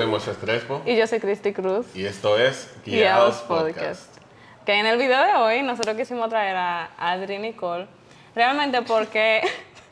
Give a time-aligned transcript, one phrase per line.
[0.00, 1.94] soy Moisés Crespo Y yo soy Cristi Cruz.
[1.94, 4.16] y esto es Guiados Guiados Podcast.
[4.64, 7.86] Que en el video de hoy nosotros quisimos traer a Adri y Nicole,
[8.34, 9.42] realmente porque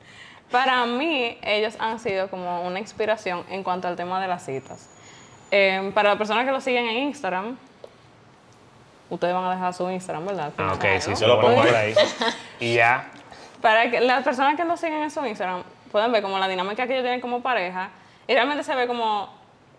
[0.51, 4.89] para mí ellos han sido como una inspiración en cuanto al tema de las citas.
[5.51, 7.59] Eh, para las personas que lo siguen en Instagram,
[9.11, 10.53] ustedes van a dejar su Instagram, ¿verdad?
[10.57, 11.95] Ah, ok, sí, se lo pongo por ahí.
[12.61, 13.11] Y ya.
[13.61, 16.87] Para que las personas que lo siguen en su Instagram pueden ver como la dinámica
[16.87, 17.91] que ellos tienen como pareja
[18.27, 19.38] y realmente se ve como,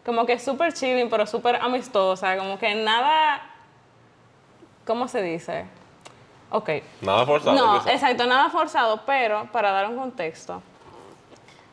[0.09, 3.41] como que súper chilling, pero súper amistosa, como que nada,
[4.87, 5.65] ¿cómo se dice?
[6.49, 6.69] Ok.
[7.01, 7.55] Nada forzado.
[7.55, 10.63] No, exacto, nada forzado, pero para dar un contexto,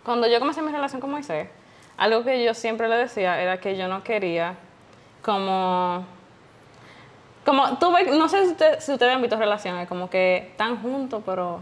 [0.05, 1.49] cuando yo comencé mi relación con Moisés,
[1.97, 4.55] algo que yo siempre le decía era que yo no quería
[5.25, 6.05] como...
[7.47, 10.83] Como, tú ves, no sé si, usted- si ustedes han visto relaciones, como que están
[10.83, 11.61] juntos, pero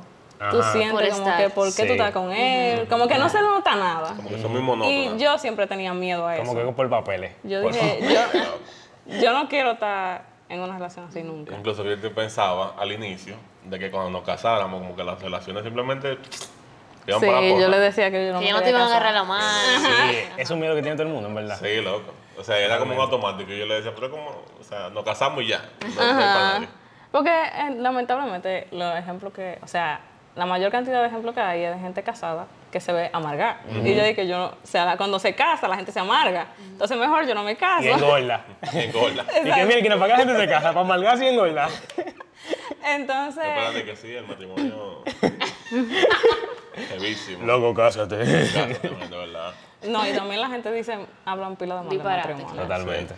[0.50, 1.42] tú sientes Por como estar.
[1.42, 1.86] que por qué Sí.
[1.86, 4.14] tú estás con él, como que no se nota nada.
[4.16, 5.16] Como que son muy monótonos.
[5.16, 6.44] Y yo siempre tenía miedo a eso.
[6.44, 7.32] Como que por papeles.
[7.42, 11.54] Yo Por dije, yo, yo no quiero estar en una relación así nunca.
[11.56, 15.62] Incluso yo te pensaba al inicio de que cuando nos casáramos, como que las relaciones
[15.64, 16.18] simplemente
[17.06, 17.26] iban Sí,
[17.60, 19.02] yo le decía que yo no Que me ya no te iban a casar.
[19.02, 19.44] agarrar la mano.
[20.10, 21.58] Sí, es un miedo que tiene todo el mundo, en verdad.
[21.60, 22.12] Sí, loco.
[22.38, 23.52] O sea, era como un automático.
[23.52, 24.28] Y yo le decía, pero como,
[24.60, 25.62] o sea, nos casamos y ya.
[25.96, 26.60] No, Ajá.
[27.12, 30.00] Porque eh, lamentablemente los ejemplos que, o sea,
[30.36, 33.60] la mayor cantidad de ejemplos que hay es de gente casada que se ve amargar.
[33.70, 36.48] Y yo dije que yo, no- o sea, cuando se casa la gente se amarga.
[36.58, 37.84] Entonces mejor yo no me caso.
[37.84, 38.44] Y engorda.
[38.72, 39.24] Engorda.
[39.44, 41.68] y que mire, que no paga la gente se casa para amalgar y engorda.
[42.84, 45.02] Entonces, Espérate que sí, el matrimonio.
[46.90, 47.46] Heavísimo.
[47.46, 48.18] Loco, cásate.
[48.18, 49.52] Cásate, de verdad.
[49.86, 52.62] no, y también la gente dice, hablan pila de mal de matrimonio.
[52.62, 53.14] Totalmente.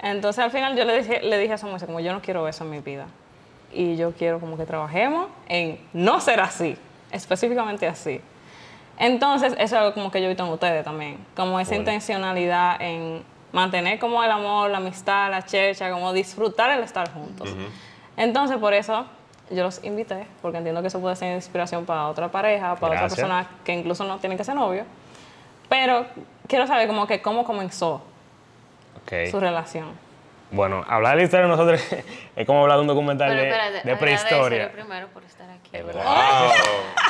[0.00, 2.64] Entonces al final yo le dije, le dije a Samuel, como yo no quiero eso
[2.64, 3.06] en mi vida.
[3.72, 6.76] Y yo quiero como que trabajemos en no ser así,
[7.10, 8.20] específicamente así.
[8.98, 11.82] Entonces eso es algo como que yo he visto en ustedes también, como esa Bueno.
[11.82, 17.48] intencionalidad en mantener como el amor, la amistad, la checha, como disfrutar el estar juntos.
[18.16, 19.06] Entonces por eso
[19.50, 23.00] yo los invité, porque entiendo que eso puede ser inspiración para otra pareja, para otra
[23.00, 23.14] Gracias.
[23.20, 24.84] persona que incluso no tiene que ser novio.
[25.68, 26.06] Pero
[26.46, 28.02] quiero saber como que cómo comenzó
[29.30, 29.86] su relación.
[30.50, 31.80] Bueno, hablar de la historia de nosotros
[32.36, 34.72] es como hablar de un documental Pero de, de prehistoria.
[34.72, 35.70] primero por estar aquí.
[35.72, 36.04] Es verdad.
[36.04, 36.50] Wow.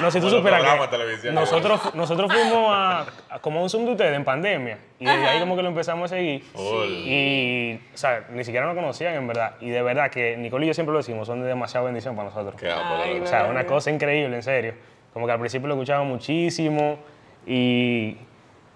[0.01, 3.93] No, si tú Bueno, supieras que nosotros, nosotros fuimos a, a como un Zoom de
[3.93, 6.43] ustedes en pandemia y desde ahí como que lo empezamos a seguir.
[6.53, 6.89] Full.
[6.89, 9.55] Y, o sea, ni siquiera nos conocían en verdad.
[9.61, 12.31] Y de verdad que Nicole y yo siempre lo decimos, son de demasiada bendición para
[12.31, 12.61] nosotros.
[12.61, 14.75] Qué Ay, O sea, una cosa increíble, en serio.
[15.13, 16.99] Como que al principio lo escuchaba muchísimo
[17.47, 18.17] y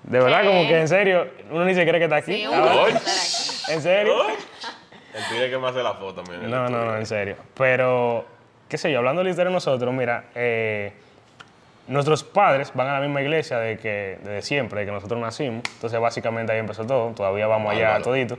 [0.04, 0.46] de verdad ¿Qué?
[0.48, 2.32] como que en serio, uno ni se cree que está aquí.
[2.34, 2.94] Sí, uno aquí.
[3.68, 4.14] ¿En serio?
[5.14, 6.46] El tigre que me hace la foto, mira.
[6.48, 7.36] No, no, no, en serio.
[7.56, 8.24] Pero,
[8.68, 10.92] qué sé yo, hablando de historia de nosotros, mira, eh,
[11.88, 15.62] nuestros padres van a la misma iglesia de que, desde siempre, de que nosotros nacimos.
[15.74, 17.10] Entonces, básicamente ahí empezó todo.
[17.10, 18.38] Todavía vamos allá todito.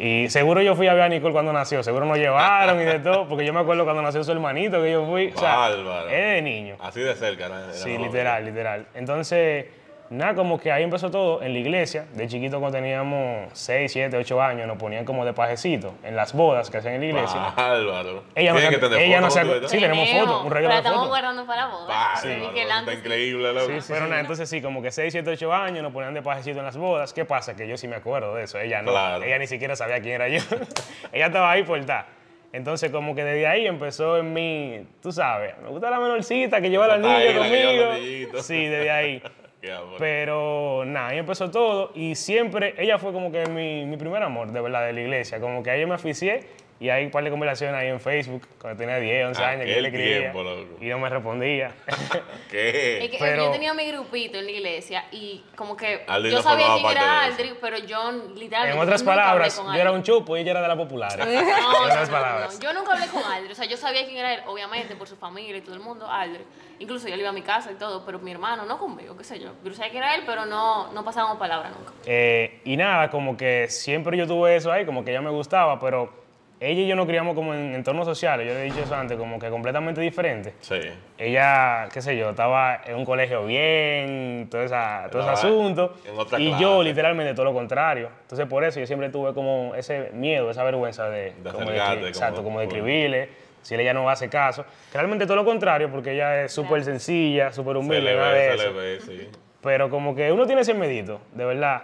[0.00, 1.82] Y seguro yo fui a ver a Nicole cuando nació.
[1.82, 3.28] Seguro nos llevaron y de todo.
[3.28, 5.32] Porque yo me acuerdo cuando nació su hermanito que yo fui.
[5.34, 6.08] O sea, Bárbaro.
[6.08, 6.76] es de niño.
[6.80, 8.86] Así de cerca, era Sí, literal, literal.
[8.94, 9.66] Entonces,
[10.10, 12.06] nada, como que ahí empezó todo en la iglesia.
[12.14, 16.32] De chiquito, cuando teníamos 6, 7, 8 años, nos ponían como de pajecito en las
[16.32, 17.52] bodas que hacían en la iglesia.
[17.56, 18.24] Bárbaro.
[18.34, 19.20] Ella no que tener ella.
[19.20, 19.68] ¿verdad?
[19.68, 22.16] sí, tenemos fotos, un regalo de estamos guardando para la boda.
[22.16, 22.98] Sí, está delante sí.
[22.98, 23.72] increíble, loco.
[23.88, 26.64] Pero nada, entonces sí, como que 6, 7, 8 años nos ponían de pajecito en
[26.64, 27.12] las bodas.
[27.12, 27.54] ¿Qué pasa?
[27.54, 28.58] Que yo sí me acuerdo de eso.
[28.58, 28.92] Ella no.
[28.92, 29.24] Claro.
[29.24, 30.40] Ella ni siquiera sabía quién era yo.
[31.12, 32.18] ella estaba ahí por estar.
[32.52, 36.70] Entonces, como que desde ahí empezó en mí, tú sabes, me gusta la menorcita que
[36.70, 38.42] lleva a los Está ahí, niños la que lleva a los conmigo.
[38.42, 39.22] Sí, desde ahí.
[39.98, 44.52] Pero nada, ahí empezó todo y siempre, ella fue como que mi, mi primer amor,
[44.52, 45.40] de verdad, de la iglesia.
[45.40, 46.46] Como que ahí yo me aficié
[46.80, 49.74] y hay un par de conversaciones ahí en Facebook, cuando tenía 10, 11 años, que
[49.74, 50.76] yo le escribía tiempo, loco.
[50.80, 51.72] y no me respondía.
[52.50, 53.04] ¿Qué?
[53.04, 56.42] Es que Pero- yo tenía mi grupito en la iglesia y como que yo no
[56.42, 57.40] sabía quién era de eso.
[57.40, 60.40] Aldri, pero yo literalmente en otras nunca hablé palabras, con yo era un chupo y
[60.40, 61.26] ella era de la populares.
[61.26, 62.54] No, en no, otras no, palabras.
[62.54, 62.60] no.
[62.60, 65.16] Yo nunca hablé con Aldri, o sea, yo sabía quién era él, obviamente, por su
[65.16, 66.44] familia y todo el mundo, Aldri.
[66.78, 69.24] Incluso yo le iba a mi casa y todo, pero mi hermano, no conmigo, qué
[69.24, 69.50] sé yo.
[69.64, 71.92] Yo sabía quién era él, pero no, no pasábamos palabra nunca.
[72.06, 75.78] Eh, y nada, como que siempre yo tuve eso ahí, como que ella me gustaba,
[75.80, 76.27] pero
[76.60, 79.16] ella y yo nos criamos como en entornos sociales, yo le he dicho eso antes,
[79.16, 80.54] como que completamente diferentes.
[80.60, 80.80] Sí.
[81.18, 85.94] ella, qué sé yo, estaba en un colegio bien, todo, esa, todo ese asunto.
[86.04, 86.62] en otra y clase.
[86.62, 88.08] yo, literalmente, todo lo contrario.
[88.22, 91.92] Entonces, por eso yo siempre tuve como ese miedo, esa vergüenza de, De como acercarte,
[91.92, 93.28] escri- como- exacto, como de escribirle,
[93.62, 94.64] si ella no hace caso.
[94.92, 98.38] Realmente todo lo contrario, porque ella es súper sencilla, súper Se humilde, le nada de
[98.38, 98.72] ve, se eso.
[98.72, 99.28] le ve, sí.
[99.62, 101.82] Pero como que uno tiene ese medito, de verdad.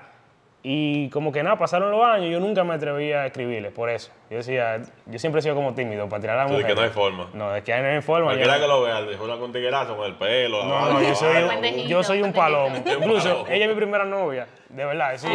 [0.67, 4.11] Y como que nada, pasaron los años yo nunca me atreví a escribirle, por eso.
[4.31, 6.67] Yo decía, yo siempre he sido como tímido para tirar a la mujer.
[6.69, 7.29] que no hay forma.
[7.35, 8.33] No, de que no hay forma.
[8.33, 10.65] yo- Cualquiera que lo vea, le jura con tiguerazo, con el pelo.
[10.65, 11.35] No, no, yo soy.
[11.51, 12.77] Pendejito, yo soy un palomo.
[12.99, 15.29] Incluso ella es mi primera novia, de verdad, sí.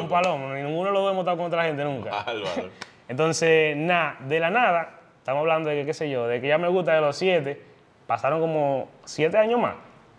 [0.00, 2.24] Un palomo, ninguno lo hemos estado con otra gente nunca.
[3.08, 6.56] Entonces, nada, de la nada, estamos hablando de que, qué sé yo, de que ya
[6.56, 7.60] me gusta de los siete,
[8.06, 9.74] pasaron como siete años más.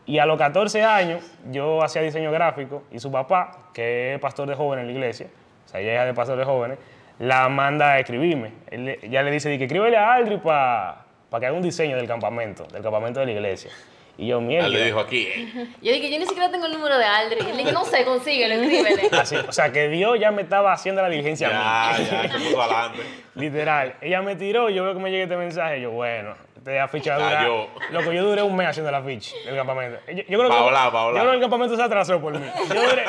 [0.08, 1.22] Y a los 14 años
[1.52, 5.28] yo hacía diseño gráfico y su papá, que es pastor de jóvenes en la iglesia,
[5.66, 6.80] o sea, ella es de pastor de jóvenes,
[7.20, 8.54] la manda a escribirme.
[8.72, 11.04] Él ella le dice, di que escríbele a Aldri para
[11.40, 13.70] que haga un diseño del campamento, del campamento de la iglesia.
[14.18, 14.68] Y yo, mierda.
[14.68, 15.68] Él le dijo aquí, eh.
[15.82, 17.40] Yo dije, yo ni siquiera tengo el número de Aldri.
[17.46, 19.10] Y él dije, no sé, consíguelo, escríbele.
[19.20, 22.06] Así, o sea, que Dios ya me estaba haciendo la diligencia a mí.
[22.06, 23.00] Ya, ya, se puso adelante.
[23.36, 23.96] Literal.
[24.02, 26.36] Ella me tiró, yo veo que me llega este mensaje, yo, bueno,
[26.76, 27.38] afiche va a durar.
[27.38, 27.68] Cayó.
[27.92, 30.00] Loco, yo duré un mes haciendo el afiche del campamento.
[30.08, 30.92] Yo, yo creo Pa' que, hablar.
[30.92, 32.46] Yo creo que el campamento se atrasó por mí.
[32.68, 33.06] Yo duré,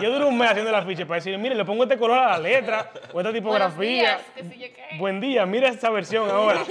[0.00, 2.30] yo duré un mes haciendo el afiche para decir, mire, le pongo este color a
[2.30, 4.20] la letra, o esta tipografía.
[4.36, 4.98] días, yo.
[4.98, 6.62] Buen día, mira esta versión ahora.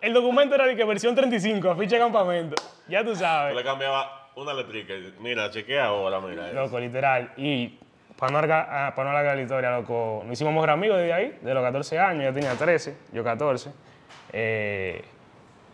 [0.00, 2.56] El documento era de que versión 35, afiche de campamento.
[2.92, 3.54] Ya tú sabes.
[3.56, 4.92] le cambiaba una letrica.
[5.20, 6.46] Mira, chequea ahora, mira.
[6.48, 6.54] eso.
[6.54, 7.32] Loco, literal.
[7.38, 7.78] Y
[8.18, 11.12] para no, alargar, ah, para no alargar la historia, loco, nos hicimos mejor amigos desde
[11.12, 12.22] ahí, de los 14 años.
[12.22, 13.72] Ella tenía 13, yo 14.
[14.32, 15.04] Eh,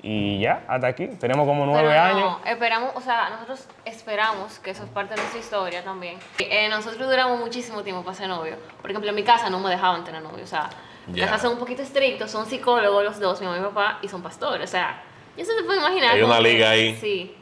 [0.01, 1.09] y ya, hasta aquí.
[1.09, 2.37] Tenemos como 9 Pero no, años.
[2.47, 6.19] esperamos, o sea, nosotros esperamos que eso es parte de nuestra historia también.
[6.39, 8.55] Eh, nosotros duramos muchísimo tiempo para ser novio.
[8.81, 10.45] Por ejemplo, en mi casa no me dejaban tener novio.
[10.45, 10.71] O sea,
[11.09, 11.25] en Ya.
[11.27, 14.07] casa son un poquito estrictos, son psicólogos los dos, mi mamá y mi papá, y
[14.09, 14.71] son pastores.
[14.71, 15.03] O sea,
[15.39, 16.15] ya se te puede imaginar.
[16.17, 16.95] Hay una que- liga ahí.
[16.97, 17.35] Sí.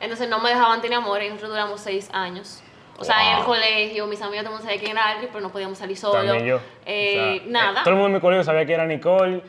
[0.00, 2.62] Entonces no me dejaban tener amor y nosotros duramos seis años.
[2.98, 5.40] O sea, en el colegio, mis amigos todo el mundo sabía quién era Aldri, pero
[5.40, 6.24] no podíamos salir solos.
[6.26, 6.60] También yo.
[6.86, 7.80] Eh, O sea, nada.
[7.80, 9.42] eh, todo el mundo en mi colegio sabía que era Nicole.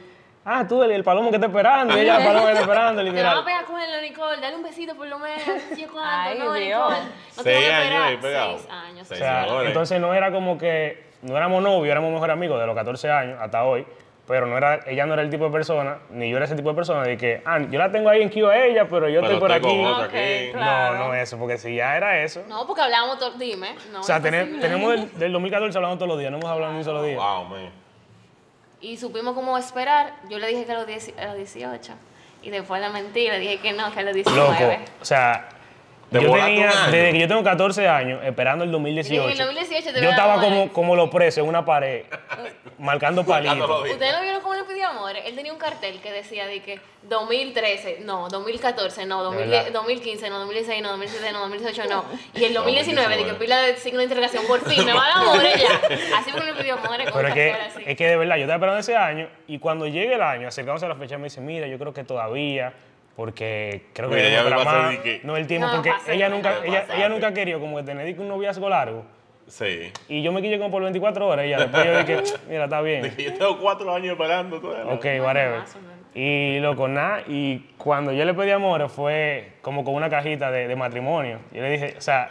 [0.45, 1.95] Ah, tú, el, el palomo que está esperando.
[1.97, 3.45] Y ella, el palomo que está esperando, Te van a literal.
[3.45, 5.41] pegar con él, Nicole, dale un besito por lo menos.
[5.73, 6.09] ¿Sí cuánto?
[6.09, 6.89] Ay, no, Dios.
[6.89, 7.05] Nicole.
[7.37, 8.01] No Seis años esperar.
[8.03, 8.57] ahí pegado.
[8.57, 9.11] Seis años.
[9.11, 12.75] O sea, entonces no era como que no éramos novios, éramos mejor amigos de los
[12.75, 13.85] 14 años hasta hoy,
[14.27, 16.69] pero no era, ella no era el tipo de persona, ni yo era ese tipo
[16.69, 19.21] de persona de que, ah, yo la tengo ahí en Q a ella, pero yo
[19.21, 19.81] Pero estoy por estoy aquí.
[19.83, 20.51] con otra Ok, aquí.
[20.53, 20.97] claro.
[20.97, 22.41] No, no eso, porque si ya era eso.
[22.47, 23.75] No, porque hablábamos todo, dime.
[23.91, 26.71] No, o sea, tener- tenemos del, del 2014 hablando todos los días, no hemos hablado
[26.71, 27.17] ni un solo día.
[27.17, 27.69] Wow, man.
[28.81, 30.13] Y supimos cómo esperar.
[30.29, 31.93] Yo le dije que a los, 10 a los 18.
[32.43, 34.49] Y después la mentira, dije que no, que a los 19.
[34.49, 35.47] Loco, o sea,
[36.13, 39.37] Te yo tenía, desde que yo tengo 14 años, esperando el 2018, Y en el
[39.37, 42.05] 2018 te yo estaba como, como los presos en una pared,
[42.77, 43.89] marcando palitos.
[43.89, 45.15] ¿Ustedes no vieron cómo le pidió amor?
[45.15, 49.71] Él tenía un cartel que decía de que 2013, no, 2014, no, 2010, verdad.
[49.73, 52.05] 2015, no, 2016, no, 2017, no, 2018, no.
[52.35, 53.39] Y el 2019, de que 2019.
[53.39, 56.17] pila de signo de interrogación, por fin, me va a dar amor ya.
[56.17, 57.83] Así porque le pidió amor Pero es que, así.
[57.85, 60.85] es que de verdad, yo estaba esperando ese año y cuando llegue el año, acercándose
[60.85, 62.73] a la fecha, me dice, mira, yo creo que todavía,
[63.15, 66.11] porque creo que Mira, ya me más, de que- no el tiempo, No, porque pasa,
[66.13, 69.05] ella nunca, no, ella, ella nunca ha querido como que tener un noviazgo largo.
[69.47, 69.91] Sí.
[70.07, 72.81] Y yo me quillé como por 24 horas y ya después yo dije, mira, está
[72.81, 73.03] bien.
[73.03, 74.93] Dije, yo tengo cuatro años esperando todavía.
[74.93, 75.61] Ok, whatever.
[76.15, 80.67] Y loco, nada, y cuando yo le pedí amor fue como con una cajita de,
[80.67, 81.39] de matrimonio.
[81.51, 82.29] Yo le dije, o sea,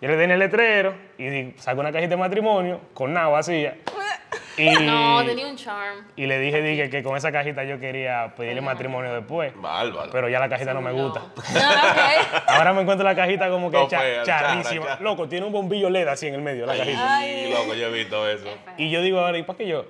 [0.00, 3.76] yo le tenía el letrero y di- saco una cajita de matrimonio con nada vacía.
[4.58, 6.04] Y, No, tenía un charm.
[6.14, 9.52] y le dije, dije que con esa cajita yo quería pedirle matrimonio después.
[9.56, 10.10] Bárbaro.
[10.12, 11.04] Pero ya la cajita no me No.
[11.04, 11.22] gusta.
[12.46, 14.86] Ahora me encuentro la cajita como que No, cha- fea, charra, charrísima.
[14.86, 15.00] charra.
[15.02, 17.16] Loco, tiene un bombillo LED así en el medio, la cajita.
[17.18, 18.44] Ay, loco, yo he visto eso.
[18.76, 19.84] Y yo digo ahora, ¿y para qué yo?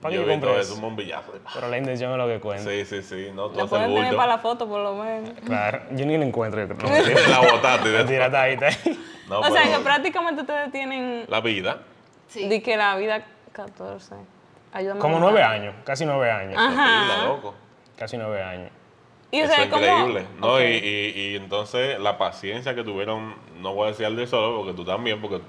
[0.00, 0.80] ¿Para qué Yo yo, compré eso, un eso?
[0.80, 1.32] bombillazo.
[1.54, 2.70] Pero la intención es lo que cuenta.
[2.70, 3.28] Sí, sí, sí.
[3.34, 4.16] No, tú haces bulto.
[4.16, 5.30] para la foto, por lo menos.
[5.44, 6.66] Claro, yo ni la encuentro.
[6.66, 7.28] Yo creo.
[7.30, 7.88] La botaste.
[7.88, 8.56] Mentira, está ahí,
[9.28, 11.78] o sea, que prácticamente ustedes tienen La vida.
[12.28, 12.48] Sí.
[12.48, 13.24] de que la vida
[13.56, 14.14] 14.
[14.72, 15.00] Ayúdame.
[15.00, 16.56] Como nueve años, casi nueve años.
[16.58, 17.06] Ajá.
[17.08, 17.54] La loco.
[17.96, 18.70] Casi nueve años.
[19.30, 19.82] Y o Eso sea, es como.
[19.84, 20.26] increíble.
[20.38, 20.60] ¿no?
[20.60, 24.58] Y, y, y entonces la paciencia que tuvieron, no voy a decir al de solo,
[24.58, 25.40] porque tú también, porque.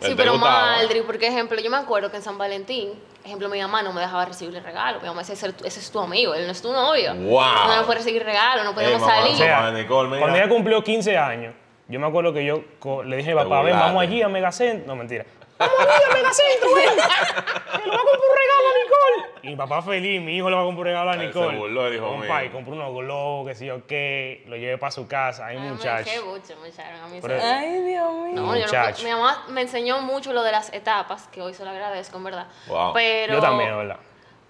[0.00, 0.36] Sí, pero.
[0.36, 2.90] Maldri, porque ejemplo, yo me acuerdo que en San Valentín,
[3.24, 5.00] ejemplo, mi mamá no me dejaba recibirle regalo.
[5.00, 7.14] Mi mamá decía, ese, ese es tu amigo, él no es tu novio.
[7.14, 7.66] Wow.
[7.66, 9.32] No me puede recibir regalo, no podemos mamá, salir.
[9.32, 11.54] O sea, Nicole, cuando ella cumplió 15 años,
[11.88, 12.64] yo me acuerdo que yo
[13.04, 14.86] le dije a mi Te papá, ven, vamos allí a Megacentro.
[14.86, 15.24] No, mentira.
[15.58, 16.88] Vamos allí a Megacentro, ven.
[16.88, 19.34] Que le va a comprar un regalo a Nicole.
[19.42, 21.26] Y mi papá feliz, mi hijo le va a comprar un regalo a Él se
[21.26, 21.58] Nicole.
[21.58, 25.06] burló dijo, Compa, y compró unos globos, que sí o qué, lo llevé para su
[25.06, 25.46] casa.
[25.46, 26.10] Ay, Ay, me- muchacho.
[26.10, 27.18] Qué buche me echaron a mí.
[27.20, 28.32] Pero- ese- Ay, Dios mío.
[28.34, 29.04] No, yo no Muchacho.
[29.04, 32.24] mi mamá me enseñó mucho lo de las etapas, que hoy se lo agradezco, en
[32.24, 32.46] verdad.
[32.66, 32.92] Wow.
[32.94, 33.96] Pero, Yo también, verdad.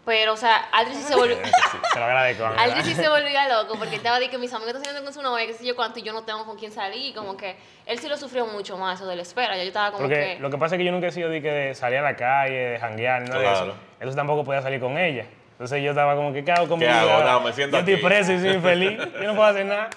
[0.04, 1.36] Pero, o sea, Aldri sí se volvió...
[1.36, 1.50] Sí,
[1.92, 2.42] se lo agradezco.
[2.42, 2.64] de verdad.
[2.64, 5.22] Aldri sí se volvía loco porque estaba de que mis amigos están saliendo con su
[5.22, 7.14] novia, qué sé yo cuánto, y yo no tengo con quién salir.
[7.14, 7.56] Como que
[7.86, 9.56] él sí lo sufrió mucho más, eso de la espera.
[9.56, 10.40] Yo estaba como Porque que.
[10.40, 12.16] lo que pasa es que yo nunca he sido de, que de salir a la
[12.16, 13.66] calle, de janguear, ni nada de Claro.
[13.66, 13.74] eso.
[13.94, 15.24] Entonces tampoco podía salir con ella.
[15.52, 17.06] Entonces yo estaba como que, ¿qué hago con mi ¿Qué hago?
[17.16, 17.32] vida?
[17.32, 18.02] No, me siento Yo estoy aquí.
[18.02, 18.98] preso y soy infeliz.
[18.98, 19.88] Yo no puedo hacer nada.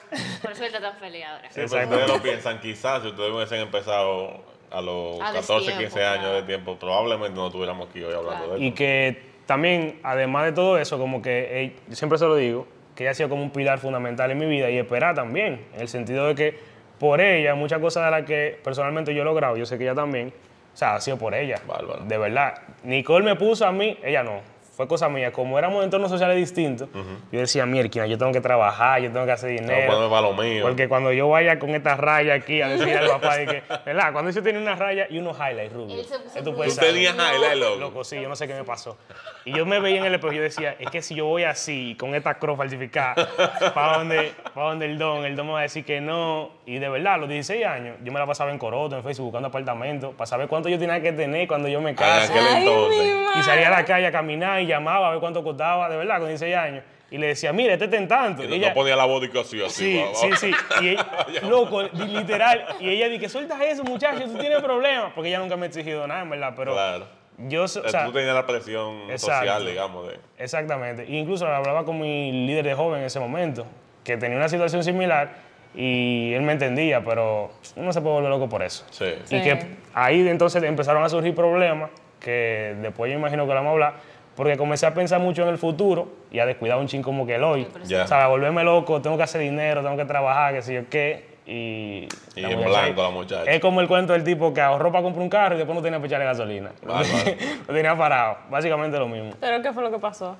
[0.42, 1.50] Por eso él está tan feliz ahora.
[1.50, 1.90] Sí, pero Exacto.
[1.96, 6.20] ustedes lo piensan, quizás si ustedes hubiesen empezado a los A 14, destiempo, 15 años
[6.20, 6.36] claro.
[6.36, 8.54] de tiempo, probablemente no estuviéramos aquí hoy hablando Claro.
[8.54, 8.78] de Y esto.
[8.78, 13.12] que también, además de todo eso, como que yo siempre se lo digo, que ella
[13.12, 16.28] ha sido como un pilar fundamental en mi vida y esperar también, en el sentido
[16.28, 16.60] de que
[17.00, 19.96] por ella, muchas cosas de las que personalmente yo he logrado, yo sé que ella
[19.96, 20.34] también,
[20.74, 21.60] o sea, ha sido por ella.
[21.66, 22.04] Bárbaro.
[22.06, 22.54] De verdad.
[22.84, 24.42] Nicole me puso a mí, ella no.
[24.76, 25.32] Fue cosa mía.
[25.32, 26.88] Como éramos en entornos sociales distintos,
[27.32, 29.92] yo decía, mierda, yo tengo que trabajar, yo tengo que hacer dinero.
[29.92, 30.64] ponerme para lo mío.
[30.64, 34.14] Porque cuando yo vaya con esta raya aquí a decirle al papá, de que, ¿verdad?
[34.14, 36.00] Cuando yo tenía una raya y unos highlights rubios.
[36.00, 37.76] Él se puso que tú tenías highlight, loco.
[37.78, 39.00] Loco, sí, yo no sé qué me pasó.
[39.48, 41.44] Y yo me veía en el espejo y yo decía, es que si yo voy
[41.44, 43.30] así, con esta cruz falsificada,
[43.74, 46.52] para donde, pa' donde el don, el don me va a decir que no.
[46.66, 49.28] Y de verdad, a los 16 años, yo me la pasaba en Coroto, en Facebook,
[49.28, 52.30] buscando apartamentos, para saber cuánto yo tenía que tener cuando yo me entonces.
[52.30, 55.96] mi Y salía a la calle a caminar y llamaba a ver cuánto costaba, de
[55.96, 56.84] verdad, con 16 años.
[57.10, 58.44] Y le decía, mire, este está en tanto.
[58.44, 59.84] Y Y ella- no ponía la vodka así, así.
[59.94, 60.52] Sí, va- sí, va- sí.
[60.82, 61.06] Y ella-
[61.50, 62.66] loco, li- literal.
[62.82, 65.14] Y ella dice, suelta eso, muchacho, tú tienes problemas.
[65.16, 66.52] Porque ella nunca me ha exigido nada, en verdad.
[66.54, 67.08] Pero Claro.
[67.38, 69.38] Yo, o O sea, tú tenías la presión Exacto.
[69.48, 70.08] social, digamos.
[70.08, 71.04] De, exactamente.
[71.04, 73.66] E incluso hablaba con mi líder de joven en ese momento,
[74.04, 75.32] que tenía una situación similar
[75.76, 78.86] y él me entendía, pero uno se puede volver loco por eso.
[78.90, 79.06] sí.
[79.26, 79.42] Y Sí.
[79.42, 79.60] que
[79.94, 83.94] ahí entonces empezaron a surgir problemas que después yo imagino que lo vamos a hablar,
[84.36, 87.36] porque comencé a pensar mucho en el futuro y a descuidar un chin como que
[87.36, 87.68] el hoy.
[87.86, 88.04] Ya.
[88.04, 90.90] O sea, a volverme loco, tengo que hacer dinero, tengo que trabajar, qué sé yo
[90.90, 91.27] qué.
[91.48, 93.50] Y, en blanco la muchacha.
[93.50, 95.82] Es como el cuento del tipo que ahorró para comprar un carro y después no
[95.82, 96.72] tenía para echarle gasolina.
[97.68, 98.40] Lo tenía parado.
[98.50, 99.32] Básicamente lo mismo.
[99.40, 100.36] ¿Pero qué fue lo que pasó?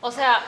[0.00, 0.38] O sea,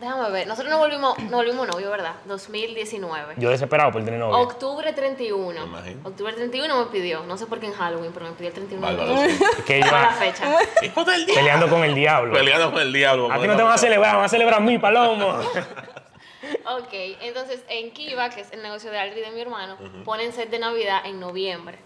[0.00, 0.46] déjame ver.
[0.46, 2.14] Nosotros nos volvimos, nos volvimos novios, ¿verdad?
[2.24, 3.34] 2019.
[3.36, 4.38] Yo desesperado por tener novia.
[4.38, 5.60] Octubre 31.
[5.60, 6.00] Me imagino.
[6.04, 7.24] Octubre 31 me pidió.
[7.24, 9.34] No sé por qué en Halloween, pero me pidió el 31 de Bárbaro, octubre.
[9.34, 9.62] sí.
[9.66, 10.44] que yo la fecha.
[10.82, 11.34] Hijo del diablo.
[11.34, 12.32] peleando con el diablo.
[12.32, 13.30] Peleando con el diablo.
[13.30, 15.40] A ti no te van a celebrar, van a celebrar a mí, palomo.
[16.78, 20.50] Ok, entonces en Kiva, que es el negocio de Aldri de mi hermano, ponen set
[20.50, 21.78] de Navidad en noviembre.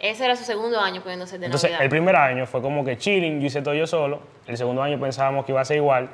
[0.00, 1.84] Ese era su segundo año poniendo set de Entonces, Navidad.
[1.84, 4.20] el primer año fue como que chilling, yo hice todo yo solo.
[4.46, 6.10] El segundo año pensábamos que iba a ser igual,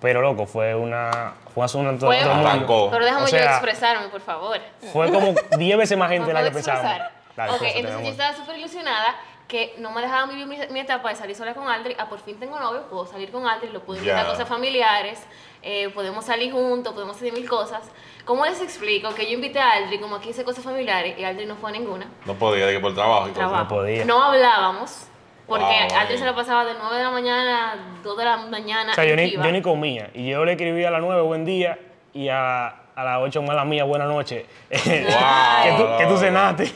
[0.00, 1.34] pero loco, fue una.
[1.54, 2.88] Fue un otro mundo.
[2.90, 4.58] Pero déjame O yo sea, expresarme, por favor.
[4.92, 6.98] Fue como 10 veces más gente de la ¿Me que pensábamos.
[7.36, 9.16] Dale, ok, entonces yo estaba súper ilusionada
[9.48, 11.94] que no me dejaban vivir mi, mi etapa de salir sola con Aldri.
[11.98, 14.28] Ah, por fin tengo novio, puedo salir con Aldri, lo puedo invitar Ya.
[14.28, 15.22] a cosas familiares,
[15.62, 17.90] eh, podemos salir juntos, podemos hacer mil cosas.
[18.24, 21.46] ¿Cómo les explico que yo invité a Aldri como a 15 cosas familiares y Aldri
[21.46, 22.06] no fue a ninguna?
[22.24, 23.48] No podía, de que por trabajo y cosas.
[23.48, 23.68] Trabajo.
[23.68, 24.04] podía.
[24.04, 25.06] No hablábamos,
[25.46, 26.18] porque Wow, Aldri eh.
[26.18, 28.92] se la pasaba de 9 de la mañana a 2 de la mañana.
[28.92, 30.10] O sea, yo ni, yo ni comía.
[30.14, 31.78] Y yo le escribía a las 9, buen día,
[32.12, 34.46] y a, a las 8, mala mía, buena noche.
[34.70, 36.72] que, tú, que tú cenaste.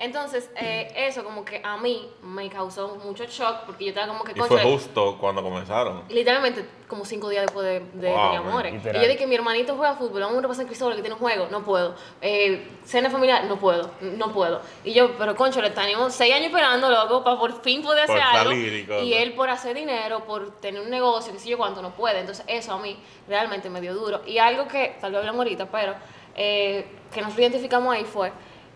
[0.00, 4.24] Entonces, eh, eso como que a mí me causó mucho shock porque yo estaba como
[4.24, 6.04] que Y fue "Cónchale, justo cuando comenzaron.
[6.08, 8.82] Literalmente, como cinco días después de, de Wow, Amores.
[8.82, 11.14] man, Y yo dije, mi hermanito juega fútbol, vamos a repasar en Cristóbal que tiene
[11.16, 11.94] un juego, no puedo.
[12.22, 14.62] Eh, cena familiar, no puedo, no puedo.
[14.84, 18.16] Y yo, pero concho, le teníamos seis años esperando, loco, para por fin poder Por
[18.18, 18.50] hacer algo.
[18.52, 19.02] salir y cosas.
[19.04, 22.20] Y él por hacer dinero, por tener un negocio, qué sé yo cuánto, no puede.
[22.20, 22.96] Entonces, eso a mí
[23.28, 24.22] realmente me dio duro.
[24.26, 25.94] Y algo que, tal vez hablamos ahorita, pero
[26.36, 28.32] eh, que nos identificamos ahí fue,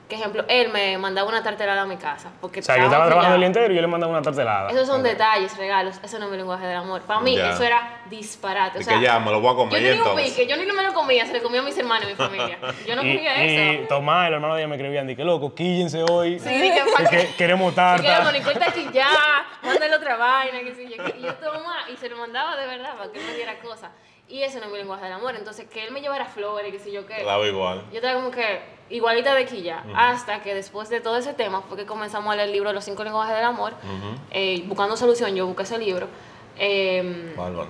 [0.08, 2.30] que ejemplo, él me mandaba una tartelada a mi casa.
[2.40, 4.68] Porque O sea, yo estaba trabajando el día entero y yo le mandaba una tartelada.
[4.70, 5.98] Esos son detalles, regalos.
[6.02, 7.00] Eso no es mi lenguaje del amor.
[7.02, 7.50] Para mí, Ya.
[7.52, 8.78] eso era disparate.
[8.78, 10.30] O Y sea, que ya, me lo voy a yo comer y tenía un entonces.
[10.32, 12.58] pique, yo ni me lo comía, se le comía a mis hermanos y mi familia.
[12.86, 13.88] Yo no y, comía y eso.
[13.88, 16.38] Tomás, el hermano de ella, me escribían, dije, loco, quíllense hoy.
[16.38, 18.24] Sí, di que queremos Y que tarta.
[18.24, 19.08] Mónica está aquí ya,
[19.62, 22.94] mándale otra vaina, que sí, yo, y yo toma, y se lo mandaba de verdad
[22.96, 23.90] para que él me diera cosas.
[24.28, 25.34] Y eso no es mi lenguaje del amor.
[25.36, 27.22] Entonces, que él me llevara flores, que sé yo qué.
[27.24, 27.82] La veo igual.
[27.90, 31.76] Yo estaba como que igualita de quilla, hasta que después de todo ese tema fue
[31.76, 33.74] que comenzamos a leer el libro Los cinco lenguajes del amor,
[34.30, 36.06] eh, buscando solución, yo busqué ese libro.
[36.58, 37.68] eh, Bárbaro.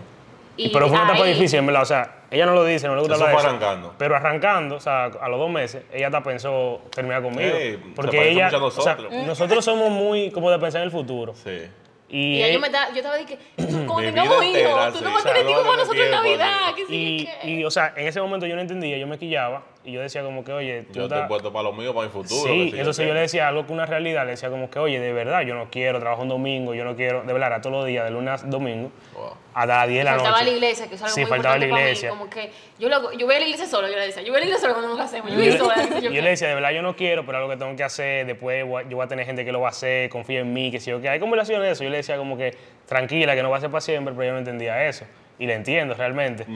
[0.56, 1.82] y Pero fue una etapa difícil, en verdad.
[1.82, 3.94] O sea, ella no lo dice, no le gusta Eso hablar fue arrancando.
[3.96, 7.56] Pero arrancando, o sea, a los dos meses, ella hasta pensó terminar conmigo.
[7.56, 9.26] Ey, se porque ella, mucho a o sea, nosotros.
[9.26, 11.34] nosotros somos muy como de pensar en el futuro.
[11.34, 11.62] Sí.
[12.08, 15.32] Y, Y yo, me estaba, yo estaba cuando Mi tengamos hijos, tú no vas a
[15.32, 17.50] tener a para nosotros en Navidad, que sí, y, que...
[17.50, 20.22] y, o sea, en ese momento yo no entendía, yo me quillaba y yo decía
[20.22, 22.42] como que, oye, tú Yo estás- estoy puesto para lo mío, para mi futuro.
[22.52, 25.12] Sí, entonces yo le decía algo que una realidad, le decía como que, oye, de
[25.12, 27.86] verdad, yo no quiero, trabajo un domingo, yo no quiero, de verdad, era todos los
[27.86, 29.34] días, de lunes a domingo, Wow.
[29.52, 30.24] a las 10 de la noche.
[30.24, 32.10] faltaba la iglesia, que es algo Sí, muy faltaba la importante para iglesia.
[32.12, 32.18] mí.
[32.18, 34.22] Como que yo, lo, yo voy a la iglesia solo, yo le decía.
[34.22, 35.30] Yo voy a la iglesia solo cuando nos casemos.
[35.32, 36.00] Yo yo, sola.
[36.00, 37.84] yo yo le decía, de verdad, yo no quiero, pero es algo que tengo que
[37.84, 40.40] hacer, después voy a- yo voy a tener gente que lo va a hacer, confía
[40.40, 41.84] en mí, que si yo que hay conversaciones de eso.
[41.84, 44.32] Yo le decía como que, tranquila, que no va a ser para siempre, pero yo
[44.32, 45.04] no entendía eso.
[45.38, 46.46] Y le entiendo realmente.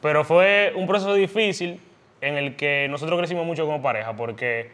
[0.00, 1.80] Pero fue un proceso difícil
[2.20, 4.70] en el que nosotros crecimos mucho como pareja, porque,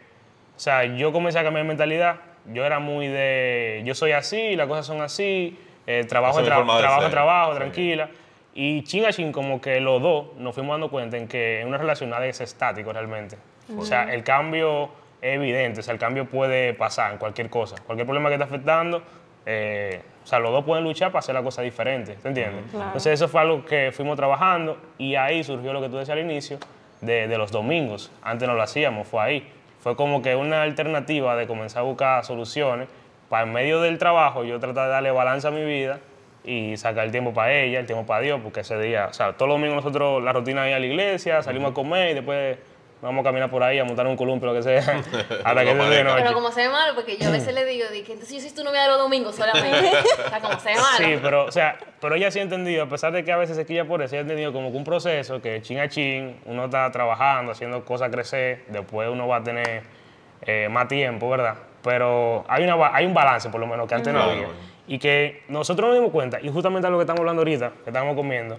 [0.55, 2.17] o sea, yo comencé a cambiar mi mentalidad.
[2.53, 6.47] Yo era muy de, yo soy así, las cosas son así, eh, trabajo, tra- de
[6.81, 7.57] trabajo, trabajo, Sí.
[7.57, 8.09] tranquila.
[8.53, 11.67] Y chin a chin, como que los dos nos fuimos dando cuenta en que en
[11.67, 13.37] una relación nada es estático realmente.
[13.77, 14.89] O sea, el cambio
[15.21, 18.45] es evidente, o sea, el cambio puede pasar en cualquier cosa, cualquier problema que esté
[18.45, 19.01] afectando,
[19.47, 22.63] eh, o sea, los dos pueden luchar para hacer la cosa diferente, ¿te entiendes?
[22.71, 22.85] Claro.
[22.87, 26.23] Entonces eso fue algo que fuimos trabajando y ahí surgió lo que tú decías al
[26.23, 26.57] inicio
[27.05, 28.11] de, de los domingos.
[28.21, 29.51] Antes no lo hacíamos, fue ahí.
[29.79, 32.87] Fue como que una alternativa de comenzar a buscar soluciones
[33.29, 35.99] para en medio del trabajo yo tratar de darle balance a mi vida
[36.43, 39.33] y sacar el tiempo para ella, el tiempo para Dios, porque ese día, o sea,
[39.33, 42.57] todos los domingos nosotros la rutina ahí a la iglesia, salimos a comer y después
[43.05, 44.79] vamos a caminar por ahí a montar un columpio, lo que sea,
[45.43, 46.21] hasta que se dé de noche.
[46.23, 48.51] Pero como se ve malo, porque yo a veces le digo, que entonces yo soy
[48.51, 49.91] tu novia de los domingos solamente.
[50.25, 50.97] o sea, como se ve malo.
[50.97, 53.55] Sí, pero, o sea, pero ella sí ha entendido, a pesar de que a veces
[53.55, 56.39] se quilla por eso, ella ha entendido como que un proceso que chin a chin,
[56.45, 59.83] uno está trabajando, haciendo cosas crecer, después uno va a tener
[60.41, 61.55] eh, más tiempo, ¿verdad?
[61.83, 64.47] Pero hay, una, hay un balance, por lo menos, que antes no había.
[64.87, 67.89] Y que nosotros nos dimos cuenta, y justamente a lo que estamos hablando ahorita, que
[67.91, 68.57] estamos comiendo,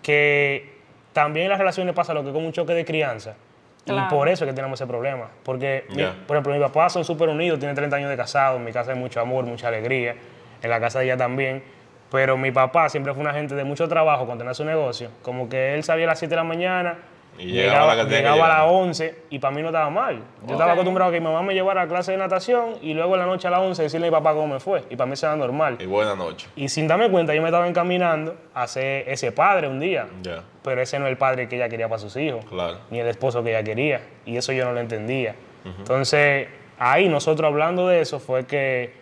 [0.00, 0.78] que
[1.12, 3.34] también en las relaciones pasa lo que es como un choque de crianza.
[3.84, 4.06] Claro.
[4.06, 5.28] Y por eso es que tenemos ese problema.
[5.42, 8.64] Porque, mi- por ejemplo, mis papás son súper unidos, tienen 30 años de casado, en
[8.64, 10.14] mi casa hay mucho amor, mucha alegría,
[10.62, 11.62] en la casa de ella también.
[12.10, 15.10] Pero mi papá siempre fue una gente de mucho trabajo con tener su negocio.
[15.22, 16.98] Como que él salía a las 7 de la mañana,
[17.38, 18.82] Y llegaba a la que tenía que llegaba a las llegar.
[18.82, 20.22] 11 y para mí no estaba mal.
[20.46, 23.14] Yo estaba acostumbrado a que mi mamá me llevara a clase de natación y luego
[23.14, 24.84] en la noche a las 11 decirle a mi papá cómo me fue.
[24.90, 25.78] Y para mí eso era normal.
[25.80, 26.48] Y buena noche.
[26.56, 30.06] Y sin darme cuenta, yo me estaba encaminando a ser ese padre un día.
[30.22, 32.78] Ya, Pero ese no es el padre que ella quería para sus hijos claro.
[32.90, 34.02] ni el esposo que ella quería.
[34.26, 35.34] Y eso yo no lo entendía.
[35.64, 38.92] Entonces, ahí nosotros hablando de eso fue que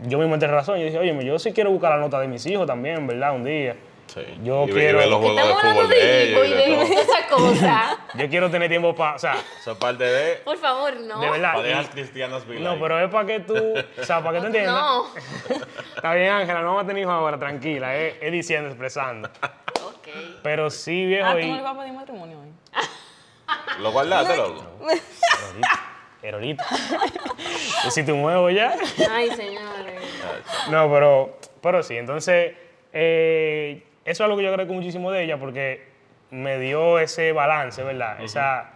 [0.00, 0.78] yo mismo entré en razón.
[0.78, 3.34] Yo dije, oye, yo sí quiero buscar la nota de mis hijos también, ¿verdad?
[3.34, 3.76] Un día.
[4.08, 4.22] Sí.
[4.42, 6.32] Yo y, quiero- y ver los Que juegos de estamos hablando fútbol de de ellos
[6.32, 7.00] hijo y y de de todo.
[7.00, 7.98] esa cosa.
[8.14, 11.20] Yo quiero tener tiempo para, o sea, Eso es parte de Por favor, no.
[11.20, 11.88] de verdad.
[11.92, 13.54] cristianas no, pero es para que tú,
[14.00, 14.74] o sea, para que tú entiendas.
[14.74, 15.06] No.
[15.96, 19.28] Está bien, Ángela, no vamos a tener hijos ahora, tranquila, es, es diciendo, expresando.
[19.84, 20.08] Ok.
[20.42, 21.50] Pero sí, viejo, Ah, tú y...
[21.50, 22.48] no le vas a pedir matrimonio hoy.
[23.80, 24.64] ¿Lo guardaste, loco?
[26.20, 26.64] Pero ahorita.
[27.86, 28.74] ¿Hiciste un huevo ya?
[29.10, 30.00] Ay, señores.
[30.70, 32.54] No, pero, pero sí, entonces,
[32.92, 35.86] eh, eso es algo que yo agradezco muchísimo de ella porque
[36.30, 38.22] me dio ese balance, ¿verdad?
[38.22, 38.70] Esa,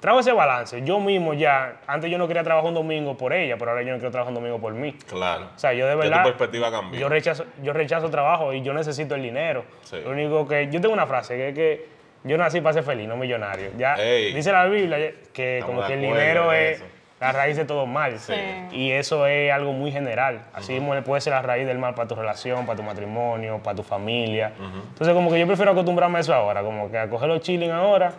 [0.00, 0.82] trajo ese balance.
[0.82, 3.92] Yo mismo ya, antes yo no quería trabajar un domingo por ella, pero ahora yo
[3.92, 4.92] no quiero trabajar un domingo por mí.
[5.08, 5.48] Claro.
[5.54, 7.00] O sea, yo de verdad, tu perspectiva cambió.
[7.00, 9.64] yo rechazo, yo rechazo trabajo y yo necesito el dinero.
[9.82, 9.96] Sí.
[10.04, 11.88] Lo único que, yo tengo una frase que es que
[12.24, 13.70] yo nací para ser feliz, no millonario.
[13.78, 14.32] Ya Ey.
[14.34, 16.86] dice la Biblia que Estamos como que el dinero es eso.
[17.24, 18.18] La raíz de todo mal.
[18.18, 18.34] Sí.
[18.72, 20.42] Y eso es algo muy general.
[20.52, 23.76] Así mismo puede ser la raíz del mal para tu relación, para tu matrimonio, para
[23.76, 24.52] tu familia.
[24.88, 27.70] Entonces, como que yo prefiero acostumbrarme a eso ahora, como que a coger los chilling
[27.70, 28.12] ahora.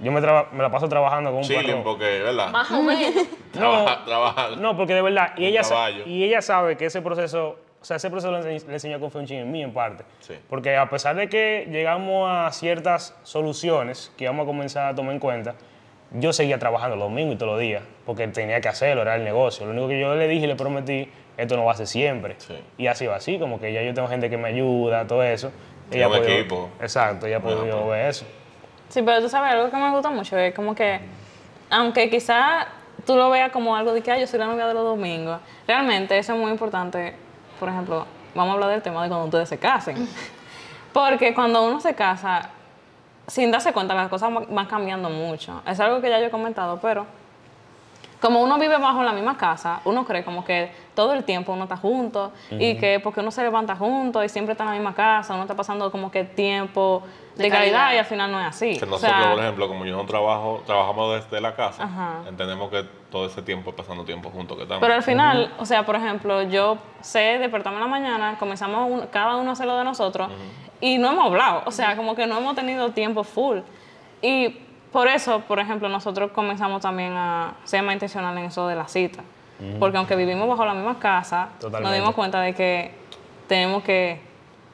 [0.00, 1.84] Yo me, traba- me la paso trabajando con un Chilling, perro.
[1.84, 2.50] porque, ¿verdad?
[2.50, 3.26] Más o menos.
[3.52, 4.48] Trabaja, trabaja.
[4.58, 5.62] No, porque de verdad, y ella,
[6.04, 9.00] y ella sabe que ese proceso, o sea, ese proceso le, ense- le enseñó a
[9.00, 10.04] confiar en mí en parte.
[10.18, 10.34] Sí.
[10.50, 15.12] Porque a pesar de que llegamos a ciertas soluciones que íbamos a comenzar a tomar
[15.14, 15.54] en cuenta,
[16.14, 19.24] yo seguía trabajando los domingos y todos los días, porque tenía que hacerlo, era el
[19.24, 19.66] negocio.
[19.66, 22.36] Lo único que yo le dije y le prometí, esto no va a ser siempre.
[22.38, 22.54] Sí.
[22.78, 25.50] Y así va así, como que ya yo tengo gente que me ayuda, todo eso.
[25.92, 26.70] Ha un podido- equipo.
[26.80, 27.90] Exacto, ella ha Bueno, podido pues.
[27.90, 28.24] ver eso.
[28.88, 31.00] Sí, pero tú sabes, algo que me gusta mucho es como que,
[31.70, 32.68] aunque quizá
[33.04, 35.40] tú lo veas como algo de que "Ay, yo soy la novia de los domingos,
[35.66, 37.14] realmente eso es muy importante.
[37.58, 39.96] Por ejemplo, vamos a hablar del tema de cuando ustedes se casen.
[40.92, 42.50] Porque cuando uno se casa,
[43.26, 45.62] sin darse cuenta, las cosas van- cambiando mucho.
[45.66, 47.06] Es algo que ya yo he comentado, pero
[48.20, 51.64] como uno vive bajo la misma casa, uno cree como que todo el tiempo uno
[51.64, 54.94] está junto y que porque uno se levanta junto y siempre está en la misma
[54.94, 57.02] casa, uno está pasando como que tiempo
[57.36, 57.94] de, De calidad, calidad.
[57.94, 58.78] y al final no es así.
[58.78, 62.20] Que O nosotros, sea, por ejemplo, como yo no trabajo, trabajamos desde la casa, Ajá.
[62.28, 64.80] entendemos que todo ese tiempo es pasando tiempo juntos que estamos.
[64.80, 69.06] pero al final, o sea, por ejemplo, yo sé despertarme en la mañana, comenzamos un-
[69.08, 70.28] cada uno a hacer lo de nosotros
[70.80, 73.58] y no hemos hablado, o sea, como que no hemos tenido tiempo full.
[74.22, 74.60] Y
[74.92, 78.86] por eso, por ejemplo, nosotros comenzamos también a ser más intencionales en eso de la
[78.86, 79.22] cita.
[79.78, 82.90] Porque aunque vivimos bajo la misma casa, nos dimos cuenta de que
[83.48, 84.18] tenemos que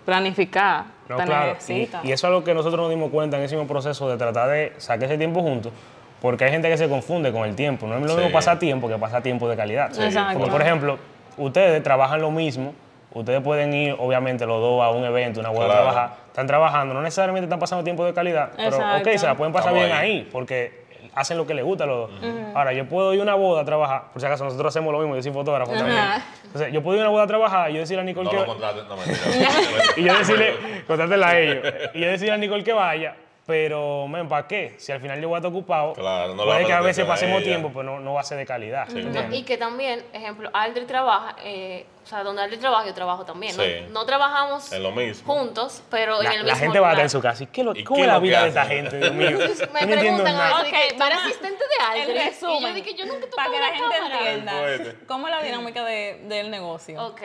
[0.04, 1.52] planificar, No, tener claro.
[1.58, 2.04] Y, citas.
[2.04, 4.48] y eso es lo que nosotros nos dimos cuenta en ese mismo proceso de tratar
[4.48, 5.72] de sacar ese tiempo juntos,
[6.20, 7.86] porque hay gente que se confunde con el tiempo.
[7.86, 8.16] No es lo Sí.
[8.16, 9.90] mismo pasar tiempo que pasar tiempo de calidad.
[9.92, 10.02] Sí.
[10.34, 10.98] Porque, por ejemplo,
[11.36, 12.74] ustedes trabajan lo mismo,
[13.12, 15.72] ustedes pueden ir, obviamente, los dos a un evento, una a Claro.
[15.72, 19.52] trabajar, están trabajando, no necesariamente están pasando tiempo de calidad, pero ok, se la pueden
[19.52, 20.10] pasar Estamos bien ahí.
[20.20, 20.79] ahí, porque
[21.14, 22.20] hacen lo que les gusta a los dos.
[22.54, 25.00] Ahora, yo puedo ir a una boda a trabajar, por si acaso nosotros hacemos lo
[25.00, 25.98] mismo, yo soy fotógrafo también.
[26.44, 28.30] Entonces, yo puedo ir a una boda a trabajar y yo decirle a Nicole no
[28.30, 28.36] que...
[28.36, 29.18] lo contraten, no mentira.
[29.96, 30.54] Y yo decirle,
[30.86, 31.74] contrátela a ellos.
[31.94, 33.14] Y yo decirle a Nicole que vaya,
[33.50, 34.74] pero, men, ¿para qué?
[34.78, 37.04] Si al final yo voy a estar ocupado, Claro, no le puede que a veces
[37.04, 38.86] a pasemos tiempo, pero no, no va a ser de calidad.
[38.88, 38.98] Sí.
[39.00, 39.28] ¿entiendes?
[39.28, 43.24] No, y que también, ejemplo, Aldri trabaja, eh, o sea, donde Aldri trabaja, yo trabajo
[43.24, 43.56] también.
[43.56, 43.62] ¿no?
[43.64, 43.70] Sí.
[43.90, 45.34] No, trabajamos En lo mismo.
[45.34, 47.42] juntos, pero La, en el la mismo gente va a estar en su casa.
[47.42, 49.30] ¿Y qué lo, ¿Y ¿Cómo es la vida de esta gente, Dios mío?
[49.72, 52.02] Me Yo no preguntan a veces, Ok, que, ¿tú eres vamos- asistente de Aldri?
[52.02, 52.74] El Y yo resumen.
[52.76, 54.32] dije, yo nunca Para que la una gente cámara.
[54.32, 57.04] entienda cómo es la dinámica de- del negocio.
[57.04, 57.20] Ok.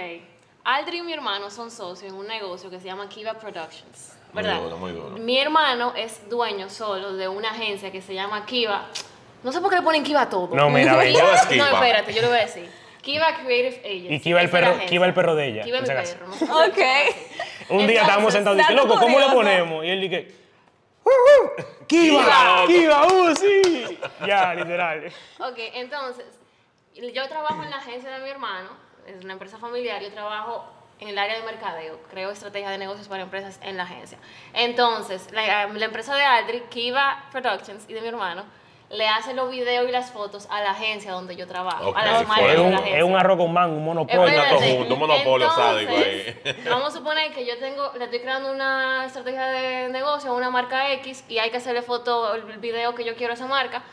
[0.63, 4.14] Aldri y mi hermano son socios en un negocio que se llama Kiva Productions.
[4.43, 5.09] Muy duro, muy duro.
[5.17, 8.85] Mi hermano es dueño solo de una agencia que se llama Kiva.
[9.43, 10.55] No sé por qué le ponen Kiva todo.
[10.55, 10.91] No, mira.
[10.93, 11.69] Todo es No, Kiva.
[11.71, 12.69] espérate, yo lo voy a decir.
[13.01, 14.13] Kiva Creative Agency.
[14.15, 14.79] Y Kiva el perro-.
[14.87, 16.25] Kiva el perro de ella, Kiva el perro.
[16.27, 16.77] no Ok.
[17.69, 19.33] Un día estábamos sentados y dije, loco, ¿cómo curioso.
[19.35, 19.85] ponemos?
[19.85, 20.31] Y él dije,
[21.03, 22.63] "Uh, uh, ¡Kiva!
[22.67, 23.05] ¡Kiva!
[23.07, 23.99] ¡Uh, sí!
[24.25, 25.05] Ya, literal.
[25.39, 26.25] Ok, entonces,
[26.95, 28.69] yo trabajo en la agencia de mi hermano,
[29.05, 30.65] es una empresa familiar, yo trabajo
[30.99, 34.17] en el área de mercadeo, creo estrategias de negocios para empresas en la agencia.
[34.53, 38.45] Entonces, la, empresa de Aldri, Kiva Productions y de mi hermano,
[38.89, 42.27] le hace los videos y las fotos a la agencia donde yo trabajo, a las
[42.27, 42.97] marcas Es de un, la agencia.
[42.97, 44.43] es un arroz con mango, un monopolio.
[44.49, 46.41] Todo junto, un monopolio sádico ahí.
[46.69, 50.49] Vamos a suponer que yo tengo, le estoy creando una estrategia de negocio a una
[50.49, 53.83] marca X y hay que hacerle foto, el video que yo quiero a esa marca.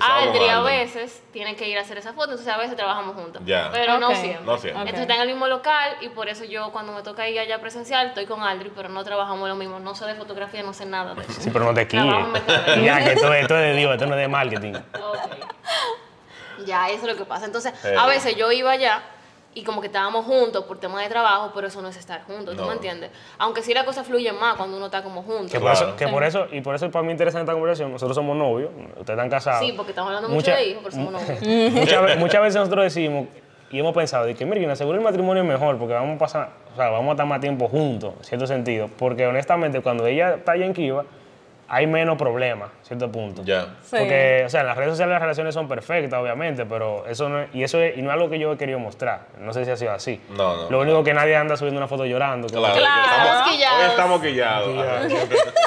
[0.00, 3.42] Aldri a veces tiene que ir a hacer esa foto, entonces a veces trabajamos juntos.
[3.44, 3.70] Ya.
[3.72, 4.44] Pero no siempre.
[4.44, 4.82] No siempre.
[4.82, 7.60] Entonces está en el mismo local y por eso yo cuando me toca ir allá
[7.60, 9.80] presencial estoy con Aldri, pero no trabajamos lo mismo.
[9.80, 11.40] No sé de fotografía, no sé nada de eso.
[11.40, 12.04] Sí, pero no te quilles.
[12.82, 14.74] Ya, que esto, esto es de Dios, esto no es de marketing.
[16.66, 17.46] Ya, eso es lo que pasa.
[17.46, 19.02] Entonces, a veces yo iba allá
[19.54, 22.56] y como que estábamos juntos por tema de trabajo, pero eso no es estar juntos,
[22.56, 22.68] ¿tú No.
[22.68, 23.10] me entiendes?
[23.38, 25.50] Aunque sí la cosa fluye más cuando uno está como juntos.
[25.50, 25.88] Que, por Claro.
[25.88, 28.70] eso, que por eso, y por eso para mí interesa esta conversación, nosotros somos novios,
[28.98, 29.60] ustedes están casados.
[29.66, 31.40] Sí, porque estamos hablando mucho de hijos, pero somos novios.
[31.72, 33.26] muchas, ve- muchas veces nosotros decimos
[33.70, 36.50] y hemos pensado de que, mira, seguro el matrimonio es mejor porque vamos a pasar,
[36.72, 38.88] o sea, vamos a estar más tiempo juntos, en cierto sentido.
[38.98, 41.04] Porque honestamente, cuando ella está allá en Kiva,
[41.74, 43.42] hay menos problemas, a cierto punto.
[43.46, 43.62] Ya.
[43.82, 43.96] Sí.
[43.98, 47.40] Porque, o sea, en las redes sociales las relaciones son perfectas, obviamente, pero eso no
[47.40, 49.20] es, y eso es, y no es algo que yo he querido mostrar.
[49.38, 50.20] No sé si ha sido así.
[50.36, 50.70] No, no.
[50.70, 52.46] Lo único que nadie anda subiendo una foto llorando.
[52.48, 52.74] Claro.
[52.74, 53.02] que- Claro.
[53.22, 53.78] estamos- Quillados.
[53.80, 55.12] Hoy estamos quillados.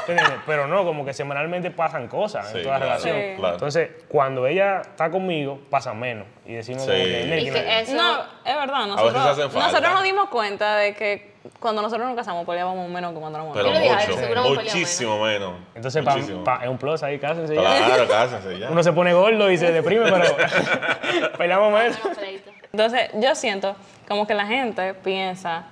[0.46, 3.18] Pero no, como que semanalmente pasan cosas Sí, en toda claro, relación.
[3.18, 3.34] Sí.
[3.40, 3.54] claro.
[3.56, 6.28] Entonces, cuando ella está conmigo, pasa menos.
[6.46, 6.92] Y decimos Sí.
[6.92, 7.94] como que, Y "Nel, que eso...
[7.96, 8.80] No, es verdad.
[8.82, 9.68] veces Nosotros, hacen falta.
[9.68, 13.56] nosotros nos dimos cuenta de que cuando nosotros nos casamos peleábamos menos que cuando éramos
[13.56, 15.54] Pero Yo le dije a él, mucho, seguro muchísimo menos.
[15.76, 16.44] Entonces, pa- Muchísimo.
[16.44, 17.62] pa- es un plus ahí, cásense ya.
[17.62, 18.70] Claro, cásense ya.
[18.72, 20.26] Uno se pone gordo y se deprime, pero
[21.38, 21.98] peleamos menos.
[22.04, 22.52] Menos pleito.
[22.72, 23.76] Entonces, yo siento
[24.08, 25.64] como que la gente piensa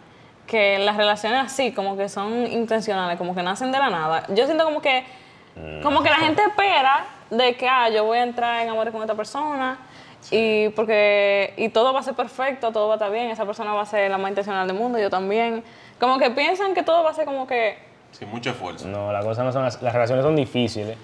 [0.48, 4.24] que las relaciones así, como que son intencionales, como que nacen de la nada.
[4.30, 5.04] Yo siento como que,
[5.82, 9.02] como que la gente espera de que, ah, yo voy a entrar en amor con
[9.02, 9.78] esta persona
[10.32, 13.74] y porque y todo va a ser perfecto, todo va a estar bien, esa persona
[13.74, 15.64] va a ser la más intencional del mundo, yo también.
[16.00, 17.78] Como que piensan que todo va a ser como que
[18.12, 18.88] Sin mucho esfuerzo.
[18.88, 19.64] No, las cosas no son.
[19.64, 20.98] Las relaciones son difíciles.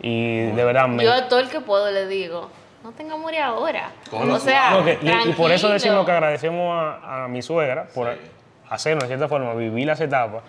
[0.00, 2.50] Y de verdad, me, Yo a todo el que puedo le digo,
[2.82, 3.90] no tenga amor ahora.
[4.10, 7.86] O sea, No, que- y, y por eso decimos que agradecemos a, a mi suegra
[7.94, 8.18] por Sí.
[8.68, 10.42] hacernos, de cierta forma, vivir las etapas.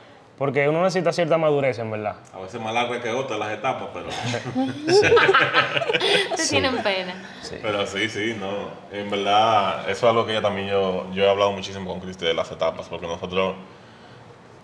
[0.44, 2.18] Porque uno necesita cierta madurez, en verdad.
[2.34, 4.08] A veces más larga que otra las etapas, pero,
[6.36, 7.16] Te tienen pena.
[7.62, 8.50] pero sí, sí, no.
[8.92, 12.26] En verdad, eso es algo que yo también yo, yo he hablado muchísimo con Cristi
[12.26, 13.56] de las etapas, porque nosotros,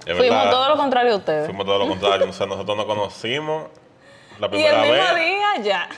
[0.05, 1.45] es fuimos verdad, todo lo contrario a ustedes.
[1.45, 2.27] fuimos todo lo contrario.
[2.29, 3.67] O sea, nosotros nos conocimos
[4.37, 5.15] la Y el primera mismo vez.
[5.15, 5.89] día ya.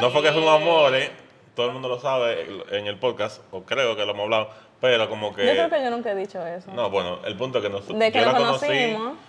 [0.00, 1.12] No fue que fuimos amores,
[1.54, 5.08] todo el mundo lo sabe en el podcast, o creo que lo hemos hablado, pero
[5.08, 5.46] como que...
[5.46, 6.72] Yo creo que yo nunca he dicho eso.
[6.72, 8.00] No, bueno, el punto es que nosotros...
[8.00, 9.27] de que yo nos la conocí conocimos.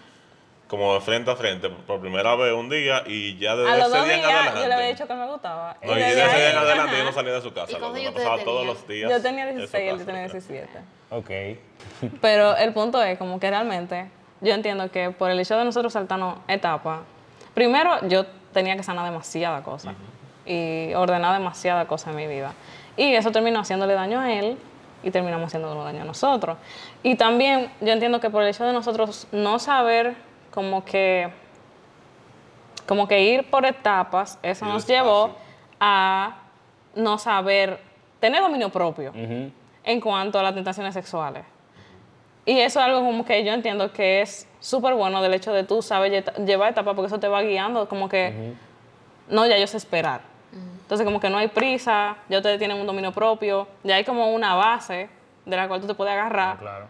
[0.70, 3.88] Como de frente a frente por primera vez un día y ya desde A los
[3.88, 4.62] ese dos día en días adelante.
[4.62, 5.78] yo le había dicho que me gustaba.
[5.84, 7.78] No, y desde desde ese día en adelante yo no salía de su ¿Y casa.
[7.78, 9.10] años pasaba todos los días.
[9.12, 10.32] Yo tenía en su 16 y él tenía literal.
[10.32, 10.80] 17.
[11.10, 12.12] Ok.
[12.22, 15.92] Pero el punto es como que realmente yo entiendo que por el hecho de nosotros
[15.92, 17.00] saltarnos etapas,
[17.56, 19.96] primero yo tenía que sanar demasiada cosa
[20.46, 22.54] y ordenar demasiada cosa en mi vida.
[22.96, 24.58] Y eso terminó haciéndole daño a él
[25.02, 26.58] y terminamos haciéndole daño a nosotros.
[27.02, 30.16] Y también yo entiendo que por el hecho de nosotros no saber
[30.52, 31.30] como que
[32.88, 35.36] como que ir por etapas, eso nos llevó
[35.80, 36.38] a
[36.96, 37.80] no saber
[38.20, 41.44] tener dominio propio en cuanto a las tentaciones sexuales.
[42.46, 45.64] Y eso es algo como que yo entiendo que es súper bueno del hecho de
[45.64, 48.54] tú sabes lle- llevar etapas porque eso te va guiando como que,
[49.30, 50.22] no, ya yo sé esperar.
[50.82, 54.34] Entonces como que no hay prisa, ya ustedes tienen un dominio propio, ya hay como
[54.34, 55.10] una base
[55.46, 56.88] de la cual tú te puedes agarrar Claro.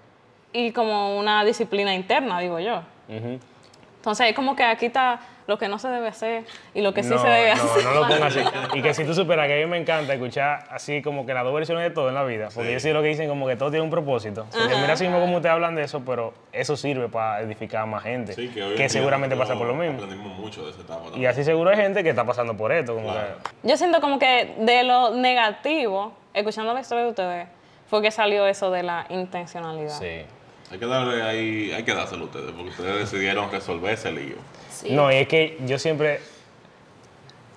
[0.53, 2.81] y como una disciplina interna, digo yo.
[3.09, 6.43] Entonces es como que aquí está lo que no se debe hacer
[6.75, 7.83] y lo que sí no, se debe no, hacer.
[7.83, 8.39] no lo pongas así.
[8.75, 11.43] Y que si tú superas que a mí me encanta escuchar así como que las
[11.43, 12.73] dos versiones de todo en la vida, porque Sí.
[12.75, 14.45] yo sé lo que dicen como que todo tiene un propósito.
[14.51, 17.85] Porque mira así mismo como ustedes hablan de eso, pero eso sirve para edificar a
[17.87, 19.95] más gente, Sí, que, que seguramente pasa por lo mismo.
[20.03, 21.01] Aprendimos mucho de esa etapa.
[21.17, 23.35] Y así seguro hay gente que está pasando por esto, como Claro.
[23.63, 27.47] Yo siento como que de lo negativo, escuchando la historia de ustedes,
[27.87, 29.89] fue que salió eso de la intencionalidad.
[29.99, 30.21] Sí.
[30.71, 34.35] Hay que darle ahí, hay que dárselo a ustedes, porque ustedes decidieron resolver ese lío.
[34.71, 34.91] Sí.
[34.91, 36.19] No, y es que yo siempre,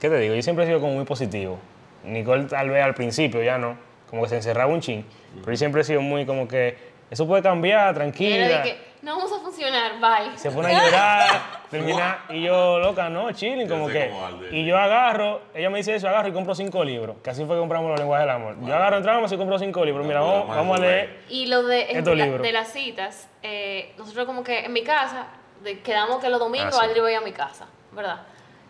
[0.00, 0.34] ¿qué te digo?
[0.34, 1.58] Yo siempre he sido como muy positivo.
[2.04, 3.76] Nicole tal vez al principio ya no,
[4.08, 5.04] como que se encerraba un chin,
[5.40, 6.76] pero yo siempre he sido muy como que
[7.10, 8.64] eso puede cambiar, tranquila.
[9.02, 10.38] No vamos a funcionar, bye.
[10.38, 11.28] Se pone a llorar,
[11.70, 14.12] termina, y yo, loca, no, chilling, como que.
[14.52, 17.56] Y yo agarro, ella me dice eso, agarro y compro cinco libros, que así fue
[17.56, 18.56] que compramos los lenguajes del amor.
[18.64, 20.06] Yo agarro, entramos y compro cinco libros.
[20.06, 21.20] Mira, Vamos, vamos, vamos a leer.
[21.28, 22.42] Y lo de, en Estos la- libros.
[22.42, 25.26] de las citas, eh, nosotros como que en mi casa,
[25.62, 26.86] de- quedamos que los domingos Ah, sí.
[26.86, 28.20] Aldri iba a mi casa, ¿verdad?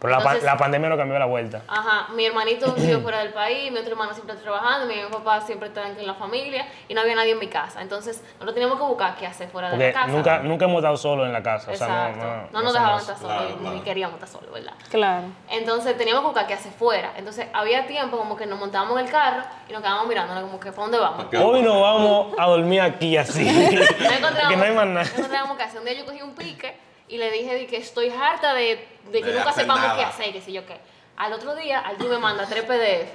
[0.03, 1.63] Pero la, pa- Entonces- la pandemia no cambió la vuelta.
[1.69, 5.41] Ajá, mi hermanito vive fuera del país, mi otro hermano siempre está trabajando, mi papá
[5.43, 7.81] siempre está en la familia y no había nadie en mi casa.
[7.81, 10.07] Entonces, nosotros teníamos que buscar qué hacer fuera de Porque la casa.
[10.09, 11.71] nunca, nunca hemos estado solos en la casa.
[11.71, 12.25] O sea, no, Exacto.
[12.27, 13.85] no, no, no nos dejaban estar solos, Claro, ni claro.
[13.85, 14.73] queríamos estar solos, ¿verdad?
[14.91, 15.27] Claro.
[15.51, 17.13] Entonces teníamos que buscar qué hacer fuera.
[17.17, 20.59] Entonces había tiempo como que nos montábamos en el carro y nos quedábamos mirando como
[20.59, 21.27] que ¿para dónde vamos?
[21.31, 23.45] ¿Qué Hoy nos vamos a dormir aquí así.
[24.03, 25.05] No encontrábamos, que no hay más nada.
[25.05, 25.79] no encontrábamos hacer.
[25.79, 26.77] Un día yo cogí un pique
[27.13, 29.97] y le dije de que estoy harta de, de que De nunca sepamos nada.
[29.97, 30.77] qué hacer, que sé yo qué.
[31.17, 33.15] Al otro día, Aldi me manda tres PDF.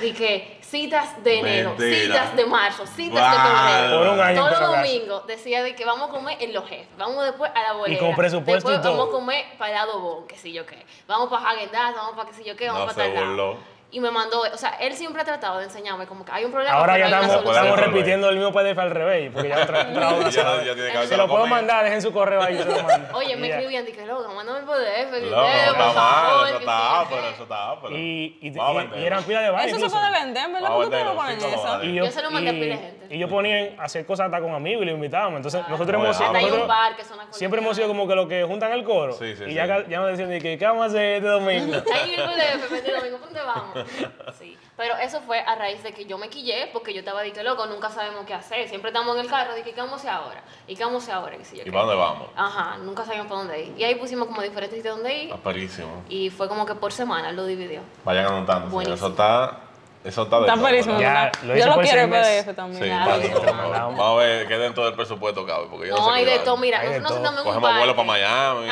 [0.00, 2.00] De que citas de enero, Mentira.
[2.24, 3.56] citas de marzo, citas de Wow.
[3.56, 3.98] febrero.
[3.98, 7.24] Por un año Todos domingos decía de que vamos a comer en los jefes, vamos
[7.24, 8.00] después a la bolera.
[8.00, 8.98] con presupuesto y después todo.
[9.06, 10.84] vamos a comer para Adobón, que sé yo qué.
[11.06, 13.56] Vamos para Häagen vamos para qué sé yo qué, vamos No para se tal.
[13.90, 16.50] Y me mandó, o sea, él siempre ha tratado de enseñarme como que hay un
[16.50, 19.90] problema, Ahora ya estamos, estamos repitiendo el mismo PDF al revés, porque ya otra,
[20.30, 23.08] Ya- se lo lo puedo mandar, dejen su correo ahí, se lo mando.
[23.16, 26.58] Oye, me escribían, dije, loco, mándame el PDF, que No, está por favor, mal, eso
[26.58, 27.96] está ápero, eso está ápero.
[27.96, 28.54] Y,
[28.96, 29.72] eran pilas de baile.
[29.72, 30.68] Eso se puede vender, ¿verdad?
[30.68, 31.84] ¿Por qué venderlo, ponen eso?
[31.84, 33.14] Y Yo se lo mandé a pila de gente.
[33.14, 35.36] Y yo ponía a hacer cosas hasta con amigos y lo invitábamos.
[35.36, 36.26] Entonces, nosotros no, hemos sido.
[36.26, 38.44] hasta hay un nosotros bar que suena con siempre hemos sido como que los que
[38.44, 39.16] juntan el coro.
[39.46, 41.74] Y ya, nos decían, ¿qué vamos a hacer este domingo?
[41.94, 43.85] Ahí en el PDF, me digo, ¿dónde vamos?
[44.38, 47.42] Sí, pero eso fue a raíz de que yo me quillé, porque yo estaba dije,
[47.42, 48.68] loco, nunca sabemos qué hacer.
[48.68, 50.42] Siempre estamos en el carro, dije, ¿qué vamos a hacer ahora?
[50.66, 51.36] ¿Y qué vamos a hacer ahora?
[51.38, 52.28] ¿Qué sé yo ¿Y para dónde vamos?
[52.36, 53.74] Ajá, nunca sabíamos para dónde ir.
[53.78, 56.02] Y ahí pusimos como diferentes sitios donde ir, Aperísimo.
[56.08, 57.80] y fue como que por semana lo dividió.
[58.04, 58.68] Vayan anotando.
[58.68, 58.96] Buenísimo.
[58.96, 59.60] Eso está,
[60.04, 61.00] eso está de Está todo, buenísimo.
[61.00, 62.10] Ya, lo Yo lo quiero.
[62.10, 62.82] PDF también.
[62.82, 63.70] Sí, claro.
[63.70, 66.38] vamos, a ver qué dentro del presupuesto cabe, porque yo no, No, sé hay de
[66.40, 67.16] todo, mira, nosotros todo.
[67.18, 68.68] estamos en un Cogemos vuelo para Miami.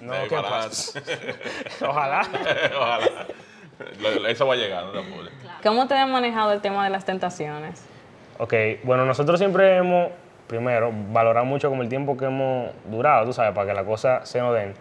[0.00, 0.12] No.
[1.90, 2.28] Ojalá.
[2.76, 3.26] Ojalá.
[4.28, 5.32] Eso va a llegar, no te apures.
[5.62, 7.84] ¿Cómo te han manejado el tema de las tentaciones?
[8.38, 10.10] Ok, bueno, nosotros siempre hemos,
[10.46, 14.24] primero, valorado mucho como el tiempo que hemos durado, tú sabes, para que la cosa
[14.26, 14.74] se nos den.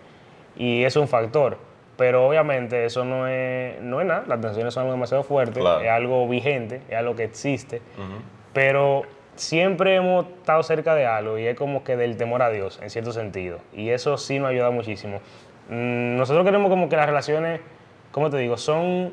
[0.55, 1.57] Y eso es un factor.
[1.97, 5.81] Pero obviamente eso no es, no es nada, las tensiones son algo demasiado fuerte, Claro.
[5.81, 7.81] es algo vigente, es algo que existe.
[8.53, 9.01] Pero
[9.36, 12.91] siempre hemos estado cerca de algo y es como que del temor a Dios, en
[12.91, 13.60] cierto sentido.
[13.73, 15.21] Y eso sí nos ayuda muchísimo.
[15.69, 17.62] Mm, Nosotros queremos como que las relaciones,
[18.17, 18.58] ¿cómo te digo?
[18.58, 19.12] Son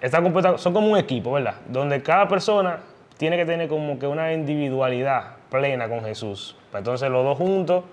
[0.00, 1.54] está compuesta, son como un equipo, ¿verdad?
[1.68, 2.80] Donde cada persona
[3.18, 6.56] tiene que tener como que una individualidad plena con Jesús.
[6.72, 7.84] Pues Entonces los dos juntos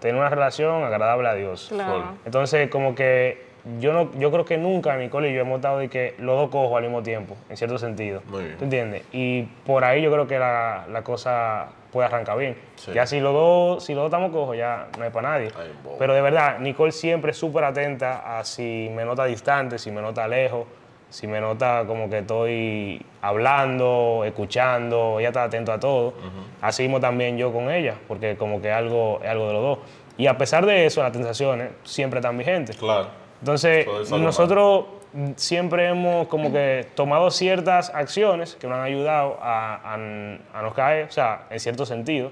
[0.00, 1.68] tienen una relación agradable a Dios.
[1.68, 2.16] Claro.
[2.24, 3.46] Entonces como que
[3.78, 6.50] yo no, yo creo que nunca Nicole y yo hemos estado de que los dos
[6.50, 8.22] cojos al mismo tiempo, en cierto sentido.
[8.28, 8.56] Muy bien.
[8.58, 9.04] ¿Tú entiendes?
[9.12, 12.56] Y por ahí yo creo que la, la cosa puede arrancar bien.
[12.76, 12.92] Sí.
[12.92, 15.50] Ya si los dos, si los dos estamos cojos, ya no hay para nadie.
[15.56, 15.72] Ay.
[15.98, 20.00] Pero de verdad, Nicole siempre es súper atenta a si me nota distante, si me
[20.00, 20.66] nota lejos,
[21.10, 26.14] si me nota como que estoy hablando, escuchando, ella está atento a todo.
[26.62, 29.78] Así mismo también yo con ella, porque como que algo, es algo de los dos.
[30.16, 32.76] Y a pesar de eso, las tentaciones siempre están vigentes.
[32.78, 33.08] Claro.
[33.40, 34.84] Entonces, es nosotros
[35.36, 40.72] siempre hemos como que tomado ciertas acciones que nos han ayudado a, a, a no
[40.74, 42.30] caer, o sea, en cierto sentido.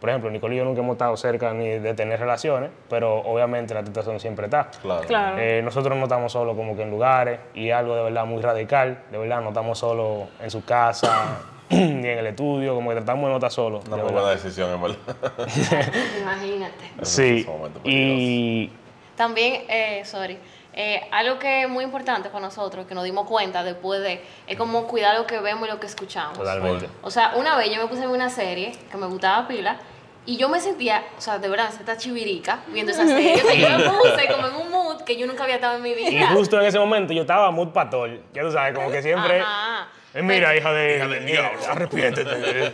[0.00, 3.72] Por ejemplo, Nicole y yo nunca hemos estado cerca ni de tener relaciones, pero obviamente
[3.72, 4.68] la tentación siempre está.
[4.82, 5.06] Claro.
[5.06, 5.38] Claro.
[5.38, 8.42] Eh, nosotros no estamos solos como que en lugares y es algo de verdad muy
[8.42, 11.38] radical, de verdad no estamos solos en su casa
[11.70, 13.84] ni en el estudio, como que tratamos de no estar solos.
[13.86, 14.20] Una muy verdad.
[14.22, 14.98] buena decisión, en verdad.
[16.20, 16.84] Imagínate.
[17.02, 18.72] Sí, Es un momento y
[19.16, 20.36] También, eh, sorry,
[20.74, 24.56] eh, algo que es muy importante para nosotros, que nos dimos cuenta después de, es
[24.56, 26.38] como cuidar lo que vemos y lo que escuchamos.
[26.38, 26.88] totalmente.
[27.02, 29.76] O sea, una vez yo me puse ver una serie que me gustaba pila
[30.24, 33.34] y yo me sentía, o sea, de verdad, esta chivirica viendo esa serie.
[33.34, 35.82] O sea, yo me puse como en un mood que yo nunca había estado en
[35.82, 36.28] mi Y vida.
[36.28, 39.40] justo en ese momento yo estaba mood patol, ya tú sabes, como que siempre...
[39.40, 39.88] Ajá.
[40.14, 41.58] Eh, mira, hija de, Hija del diablo.
[41.70, 42.72] arrepiéntete.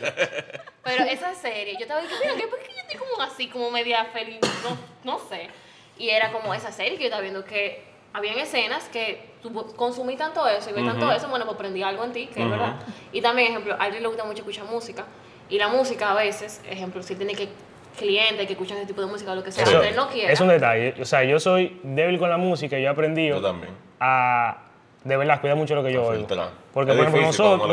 [0.83, 3.71] Pero esa serie, yo estaba diciendo, mira, ¿qué- ¿por qué yo estoy como así, como
[3.71, 4.41] media feliz?
[4.65, 4.77] No,
[5.13, 5.49] no sé.
[5.99, 7.85] Y era como esa serie que yo estaba viendo que
[8.19, 12.05] habían escenas que tú consumí tanto eso y ves tanto eso, bueno, pues aprendí algo
[12.05, 12.77] en ti, que es verdad.
[13.13, 15.05] Y también, ejemplo, a alguien le gusta mucho escuchar música.
[15.49, 17.49] Y la música a veces, ejemplo, si tiene que
[17.99, 20.33] clientes que escuchan ese tipo de música o lo que sea, Eso él no quiera.
[20.33, 20.95] es un detalle.
[21.01, 23.73] O sea, yo soy débil con la música y yo he aprendido Yo también.
[23.99, 24.68] a
[25.05, 26.27] de verdad cuidar mucho lo que yo oigo.
[26.27, 26.43] Porque,
[26.93, 27.69] Es por ejemplo, difícil nosotros,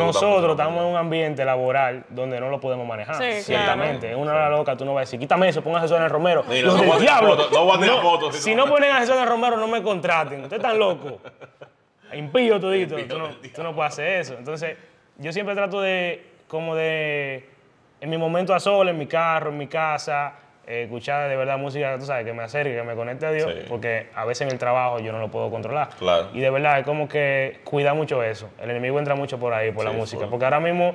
[0.48, 3.16] no estamos en un ambiente laboral donde no lo podemos manejar.
[3.16, 4.08] Sí, ciertamente.
[4.08, 4.16] claro.
[4.16, 6.10] En una hora loca tú no vas a decir, quítame eso, ponga eso en el
[6.10, 6.44] Romero.
[6.48, 7.30] Mira, Los no tirar diablo.
[7.36, 9.28] fotos, no voy a tirar fotos, si si no- no ponen a Jesús en el
[9.28, 10.44] Romero, no me contraten.
[10.44, 11.14] Ustedes están locos.
[12.14, 12.98] Impío todito.
[13.00, 14.36] Impío Tú no, tú no puedes hacer eso.
[14.38, 14.78] Entonces,
[15.18, 17.50] yo siempre trato de, como de,
[18.02, 20.34] en mi momento a sol, en mi carro, en mi casa,
[20.68, 23.66] escuchar de verdad música, tú sabes, que me acerque, que me conecte a Dios, Sí.
[23.70, 25.90] porque a veces en el trabajo yo no lo puedo controlar.
[26.00, 26.30] Claro.
[26.34, 28.50] Y de verdad es como que cuida mucho eso.
[28.62, 30.26] El enemigo entra mucho por ahí, por la música.
[30.30, 30.94] Porque ahora mismo,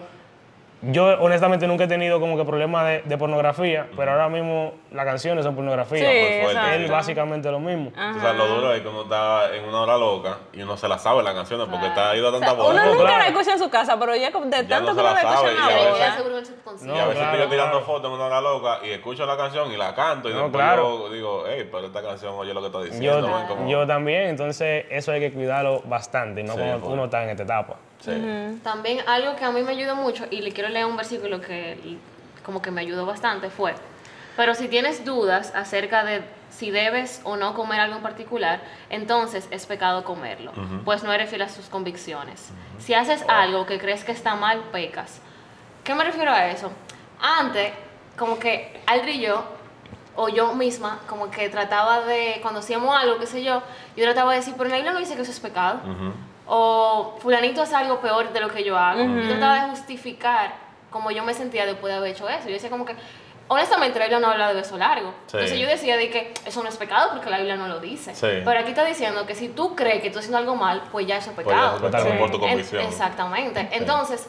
[0.83, 5.05] yo honestamente nunca he tenido como que problemas de, de pornografía, pero ahora mismo las
[5.05, 5.99] canciones son pornografía.
[5.99, 6.43] Sí, fuerte.
[6.51, 6.75] exacto.
[6.75, 7.91] Él básicamente lo mismo.
[7.91, 10.89] O sea, lo duro es que uno está en una hora loca y uno se
[10.89, 12.75] la sabe las canciones porque está ido a O tanta sea, uno voz.
[12.75, 13.19] nunca claro.
[13.19, 15.13] la escucha en su casa, pero ya como de Ya tanto no que uno la
[15.13, 16.97] la escucha en y a la subconsciente.
[16.97, 17.87] Y a veces claro, estoy tirando claro.
[17.87, 20.63] fotos en una hora loca y escucho la canción y la canto y No, después
[20.65, 20.99] claro.
[21.09, 23.29] yo digo, hey, pero esta canción oye lo que está Yo, diciendo.
[23.29, 23.47] ¿no?
[23.49, 26.93] Como- yo también, entonces eso hay que cuidarlo bastante, no Sí, cuando full.
[26.93, 27.77] uno está en esta etapa.
[28.01, 28.61] Sí.
[28.63, 31.99] También algo que a mí me ayudó mucho, y le quiero leer un versículo que
[32.45, 33.75] como que me ayudó bastante, fue,
[34.37, 39.47] pero si tienes dudas acerca de si debes o no comer algo en particular, entonces
[39.51, 40.53] es pecado comerlo,
[40.85, 42.51] pues no eres fiel a sus convicciones.
[42.79, 45.21] Si haces algo que crees que está mal, pecas.
[45.85, 46.71] ¿Qué me refiero a eso?
[47.21, 47.73] Antes,
[48.17, 49.45] como que Aldri y yo,
[50.17, 53.63] o yo misma, como que trataba de, cuando hacíamos algo, qué sé yo,
[53.97, 56.13] yo trataba de decir, pero en la Biblia no dice que eso es pecado Ujú.
[56.53, 59.05] O fulanito hace algo peor de lo que yo hago.
[59.05, 60.53] Yo trataba de justificar
[60.91, 62.49] cómo yo me sentía después de haber hecho eso.
[62.49, 62.97] Yo decía como que,
[63.47, 65.15] honestamente, la Biblia no habla de beso largo.
[65.29, 65.37] Sí.
[65.37, 68.17] Entonces yo decía de que eso no es pecado porque la Biblia no lo dice.
[68.17, 68.27] Sí.
[68.45, 71.07] Pero aquí está diciendo que si tú crees que tú estás haciendo algo mal, pues
[71.07, 71.77] ya eso es Pues pecado.
[71.77, 72.83] ya, totalmente, por tu En- convicción.
[72.85, 73.69] exactamente.
[73.71, 74.29] Entonces,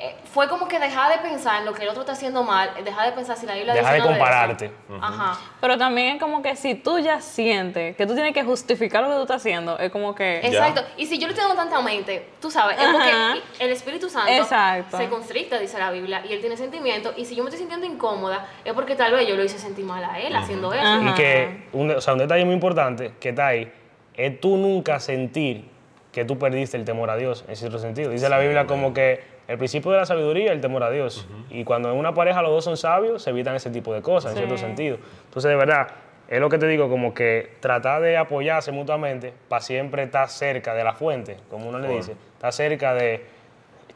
[0.00, 2.70] eh, fue como que dejar de pensar en lo que el otro está haciendo mal,
[2.84, 4.18] dejar de pensar si la Biblia Deja dice de nada eso.
[4.20, 4.70] compararte.
[5.00, 5.40] Ajá.
[5.60, 9.08] Pero también es como que si tú ya sientes que tú tienes que justificar lo
[9.08, 10.38] que tú estás haciendo, es como que...
[10.38, 10.84] Exacto.
[10.96, 12.92] Y si yo lo tengo tanta mente, tú sabes, es Ajá.
[12.92, 14.98] porque el Espíritu Santo Exacto.
[14.98, 17.14] se constricta, dice la Biblia, y él tiene sentimientos.
[17.16, 19.84] Y si yo me estoy sintiendo incómoda, es porque tal vez yo lo hice sentir
[19.84, 20.86] mal a él haciendo eso.
[20.86, 21.10] Ajá.
[21.10, 23.72] Y que, un, o sea, un detalle muy importante que está ahí,
[24.14, 25.68] es tú nunca sentir
[26.12, 28.10] que tú perdiste el temor a Dios, en cierto sentido.
[28.10, 31.26] Dice la Biblia como que el principio de la sabiduría es el temor a Dios.
[31.50, 34.32] Y cuando en una pareja los dos son sabios, se evitan ese tipo de cosas,
[34.32, 34.98] en cierto sentido.
[35.24, 35.88] Entonces, de verdad,
[36.28, 40.74] es lo que te digo, como que tratar de apoyarse mutuamente para siempre estar cerca
[40.74, 42.14] de la fuente, como uno le dice.
[42.34, 43.24] Estar cerca de,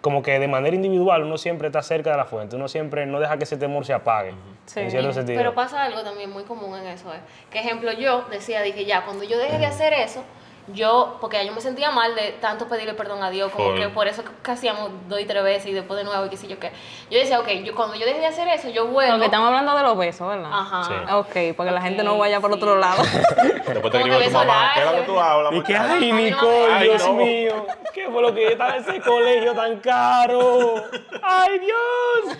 [0.01, 3.21] como que de manera individual uno siempre está cerca de la fuente, uno siempre no
[3.21, 4.33] deja que ese temor se apague,
[4.65, 4.81] Sí.
[4.81, 5.37] en cierto sentido.
[5.39, 7.19] Pero pasa algo también muy común en eso, ¿eh?
[7.51, 10.25] Que ejemplo, yo decía, dije, ya, cuando yo deje de hacer eso,
[10.69, 13.89] yo, porque ya yo me sentía mal de tanto pedirle perdón a Dios, como que
[13.89, 16.47] por eso que hacíamos dos y tres veces y después de nuevo y qué sé
[16.47, 16.71] yo qué.
[17.11, 19.13] Yo decía, ok, yo, cuando yo deje de hacer eso, yo vuelvo.
[19.13, 20.51] Porque estamos hablando de los besos, ¿verdad?
[20.53, 20.85] Ajá.
[20.85, 20.95] Sí.
[21.15, 22.57] Ok, para que la gente no vaya por sí.
[22.57, 23.03] otro lado.
[23.67, 25.13] Después te escribe tu mamá, ¿qué es lo que largo.
[25.15, 25.53] tú hablas?
[25.53, 25.95] Y que, muchacha?
[25.95, 26.13] ay.
[26.13, 27.13] Nicole, Ay, Dios no.
[27.15, 30.75] mío, ¿qué fue lo que yo estaba en ese colegio tan caro?
[31.23, 32.39] ¡Ay, Dios!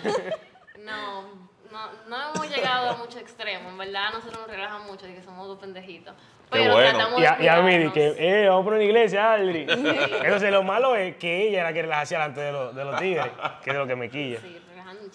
[0.79, 1.23] No,
[1.73, 5.23] no, no hemos llegado a muchos extremos, en verdad nosotros nos relajamos mucho de que
[5.23, 6.13] somos dos pendejitos.
[6.51, 6.89] Pero bueno.
[6.91, 8.15] tratamos Y de a, y a mí, di cuidarnos.
[8.15, 9.65] que, eh, vamos por una iglesia, Aldri.
[9.67, 12.85] Entonces, lo malo es que ella era la que las hacía delante de los, de
[12.85, 13.25] los tigres,
[13.63, 14.39] que es lo que me quilla.
[14.39, 15.11] Sí, relajando un.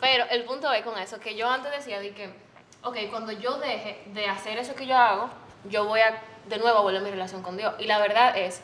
[0.00, 2.34] Pero el punto es con eso, que yo antes decía de que,
[2.82, 5.30] ok, cuando yo deje de hacer eso que yo hago,
[5.64, 7.72] yo voy a de nuevo a volver mi relación con Dios.
[7.78, 8.62] Y la verdad es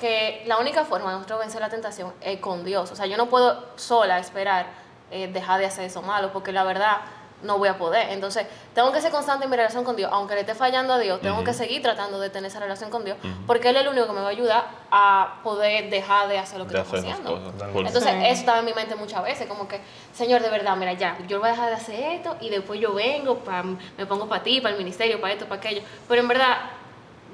[0.00, 2.90] que la única forma de nosotros vencer la tentación es con Dios.
[2.90, 6.64] O sea, yo no puedo sola esperar eh, dejar de hacer eso malo, porque la
[6.64, 6.98] verdad
[7.40, 8.10] no voy a poder.
[8.10, 10.10] Entonces, tengo que ser constante en mi relación con Dios.
[10.12, 13.04] Aunque le esté fallando a Dios, tengo que seguir tratando de tener esa relación con
[13.04, 13.16] Dios,
[13.46, 16.58] porque Él es el único que me va a ayudar a poder dejar de hacer
[16.58, 17.36] lo que De esas haciendo.
[17.36, 17.54] cosas.
[17.76, 18.26] Entonces, Sí.
[18.26, 19.80] eso estaba en mi mente muchas veces, como que,
[20.12, 22.92] Señor, de verdad, mira, ya, yo voy a dejar de hacer esto y después yo
[22.92, 25.82] vengo, pa- me pongo para ti, para el ministerio, para esto, para aquello.
[26.08, 26.56] Pero en verdad,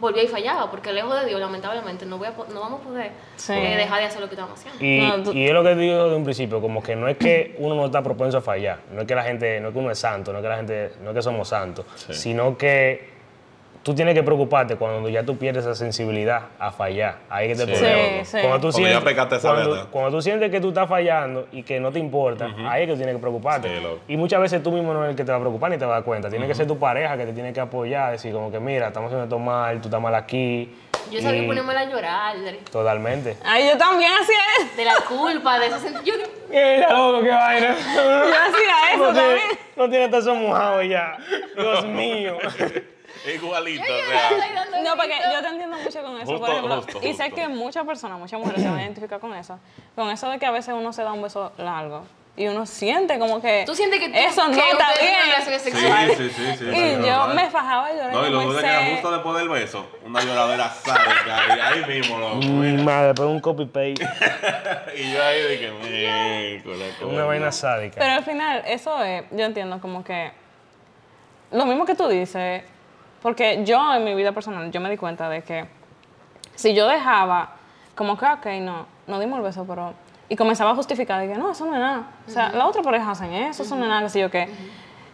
[0.01, 3.13] volvía y fallaba, porque lejos de Dios, lamentablemente, no, voy a, no vamos a poder
[3.37, 3.53] Sí.
[3.53, 4.85] eh, dejar de hacer lo que estamos haciendo.
[4.85, 7.17] Y, No, tú- y es lo que digo de un principio, como que no es
[7.17, 9.79] que uno no está propenso a fallar, no es que la gente, no es que
[9.81, 12.13] uno es santo, no es que la gente, no es que somos santos, Sí.
[12.15, 13.14] sino que
[13.85, 17.19] tú tienes que preocuparte cuando ya tú pierdes esa sensibilidad a fallar.
[17.31, 17.85] Ahí es que te Sí.
[17.85, 18.39] Sí, sí.
[18.41, 19.87] Cuando tú Cuando ya sientes, cuando, verdad.
[19.93, 22.93] cuando tú sientes que tú estás fallando y que no te importa, ahí es que
[22.95, 23.71] tú tienes que preocuparte.
[24.09, 25.85] Y muchas veces tú mismo no eres el que te va a preocupar ni te
[25.85, 26.31] va a dar cuenta.
[26.31, 29.09] Tiene que ser tu pareja que te tiene que apoyar, decir como que mira, estamos
[29.09, 30.75] haciendo esto mal, tú estás mal aquí.
[31.13, 32.35] Yo sabía Y- ponerme a llorar
[32.73, 33.37] Totalmente.
[33.45, 34.69] Ay, yo también hacía eso.
[34.79, 36.17] de la culpa, de ese sentido.
[36.49, 37.77] Mira, loco, qué vaina.
[37.77, 39.59] Yo hacía eso No tiene, también.
[39.77, 41.19] no tiene eso mojado ya.
[41.55, 42.39] Dios mío.
[43.35, 44.31] Igualito, o sea.
[44.83, 46.83] No, porque yo te entiendo mucho con eso, por ejemplo.
[46.83, 49.59] justo, y sé que muchas personas, muchas mujeres se van a identificar con eso.
[49.95, 52.05] Con eso de que a veces uno se da un beso largo.
[52.37, 53.63] Y uno siente como que.
[53.65, 55.15] Tú sientes que tú- eso no que está bien.
[55.25, 56.65] relaciones Sí, sí, sí, sí.
[56.67, 58.13] Y yo me fajaba y lloraba.
[58.13, 61.85] No, y lo duro es que justo después del beso, una lloradera sádica, ahí, ahí
[62.01, 62.35] mismo, loco.
[62.39, 62.83] Mi mira.
[62.83, 63.95] madre, después un copy paste.
[64.97, 67.27] Y yo ahí dije, miércoles, Una bueno".
[67.29, 67.97] vaina sádica.
[68.01, 70.33] Pero al final, eso es, yo entiendo como que.
[71.53, 72.65] Lo mismo que tú dices,
[73.25, 75.65] porque yo en mi vida personal, yo me di cuenta de que
[76.55, 77.55] si yo dejaba,
[77.97, 79.95] como que, ok, no, no dimos el beso, pero.
[80.29, 82.03] Y comenzaba a justificar, de que no, eso no es nada.
[82.27, 84.49] O sea, la otra pareja hacen eso, eso no es nada, que sé yo qué.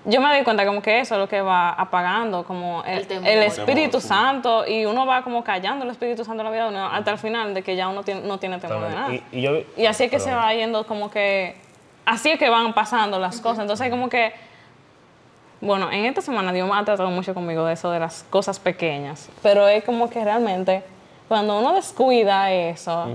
[0.07, 3.07] Yo me di cuenta como que eso es lo que va apagando, como el, El
[3.07, 3.29] temor.
[3.29, 4.09] el El Espíritu temor, sí.
[4.09, 7.11] Santo, y uno va como callando el Espíritu Santo en la vida de uno hasta
[7.13, 9.13] el final, de que ya uno tiene- no tiene temor de nada.
[9.13, 10.45] Y, y yo, Y así es que se perdón.
[10.45, 11.57] va yendo como que,
[12.07, 13.61] así es que van pasando las cosas.
[13.61, 14.33] Entonces como que,
[15.61, 18.59] bueno, en esta semana Dios me ha tratado mucho conmigo de eso, de las cosas
[18.59, 19.29] pequeñas.
[19.43, 20.83] Pero es como que realmente,
[21.29, 23.07] cuando uno descuida eso,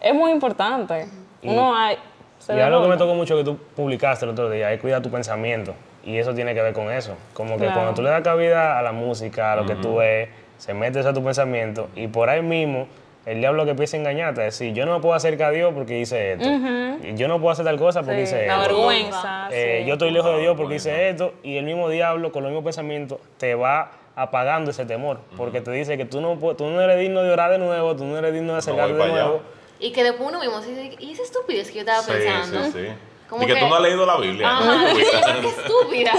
[0.00, 1.06] es muy importante.
[1.42, 1.96] Uno hay...
[2.38, 5.00] se Y algo que me tocó mucho que tú publicaste el otro día es cuidar
[5.02, 5.74] tu pensamiento.
[6.04, 7.14] Y eso tiene que ver con eso.
[7.34, 7.74] Como que Claro.
[7.74, 11.00] cuando tú le das cabida a la música, a lo que tú ves, se mete
[11.00, 12.86] eso a tu pensamiento y por ahí mismo
[13.32, 15.72] el diablo que empieza a engañarte, es decir, yo no me puedo acercar a Dios
[15.74, 16.48] porque hice esto.
[16.48, 18.74] Y yo no puedo hacer tal cosa porque Sí, hice la esto.
[18.74, 19.48] vergüenza.
[19.52, 19.86] Eh, sí.
[19.86, 22.64] yo estoy lejos de Dios porque hice esto y el mismo diablo con los mismos
[22.64, 26.98] pensamientos te va apagando ese temor porque te dice que tú no, tú no eres
[26.98, 29.22] digno de orar de nuevo, tú no eres digno de acercarte voy de allá.
[29.24, 29.42] nuevo.
[29.78, 32.64] Y que después uno mismo se dice, ¿y esa estupidez que yo estaba Sí, pensando?
[32.64, 32.86] sí, sí.
[33.28, 34.48] Como Y que, que- tú no has leído la Biblia.
[34.50, 34.94] Ajá, ¿no?
[35.40, 36.12] qué estúpida.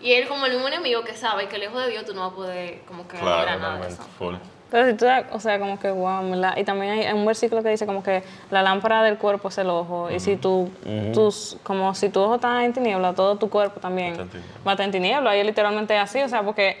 [0.00, 2.32] Y él como el mismo enemigo que sabe que lejos de Dios tú no vas
[2.32, 4.02] a poder como que Claro, lograr nada de totalmente.
[4.02, 4.10] eso.
[4.18, 4.34] Full.
[4.70, 6.54] Pero si tú, o sea, como que, wow, ¿verdad?
[6.56, 9.70] Y también hay un versículo que dice como que la lámpara del cuerpo es el
[9.70, 10.10] ojo.
[10.10, 10.68] Y si tú,
[11.14, 14.16] tus, como si tu ojo está en tiniebla, todo tu cuerpo también
[14.66, 15.36] va a estar en tiniebla.
[15.36, 16.78] Y es literalmente así, o sea, porque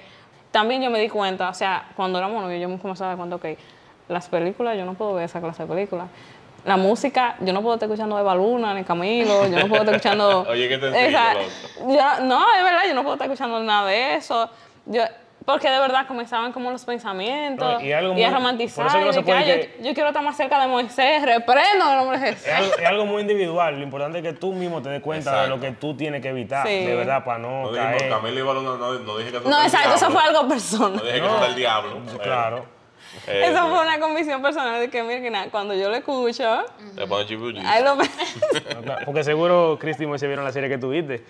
[0.50, 3.16] también yo me di cuenta, o sea, cuando éramos novios, yo me comencé a dar
[3.16, 3.44] cuenta, ok,
[4.08, 6.06] las películas, yo no puedo ver esa clase de películas.
[6.64, 9.94] La música, yo no puedo estar escuchando Eva Luna ni Camilo, yo no puedo estar
[9.94, 10.40] escuchando.
[10.50, 11.44] Oye, qué Esa- loco.
[11.92, 14.50] yo- no, es verdad, yo no puedo estar escuchando nada de eso.
[14.86, 15.02] Yo,
[15.46, 18.84] porque de verdad comenzaban como los pensamientos No, y algo a muy- romantizar.
[18.86, 20.36] por eso que no y de que, puede "Ay, que- yo, yo quiero estar más
[20.36, 22.46] cerca de Moisés, reprendo en el nombre de Jesús.
[22.48, 23.76] Es algo, es algo muy individual.
[23.78, 25.74] Lo importante es que tú mismo te des cuenta de lo Exacto.
[25.74, 26.84] que tú tienes que evitar, Sí.
[26.84, 28.10] de verdad, para no, No dijimos, caer.
[28.10, 30.42] Camila y Baluna, no, no dije que eso No, era el exacto, eso fue algo
[30.42, 31.00] No personal.
[31.00, 31.26] dije que No.
[31.28, 32.00] eso era el diablo.
[32.22, 32.76] Claro.
[33.28, 36.64] Eh, Eso fue una convicción personal de que, mira, que nada, cuando yo lo escucho,
[36.94, 37.94] Te lo.
[38.84, 41.24] No, Porque seguro Cristi y Moisés vieron la serie que tuviste.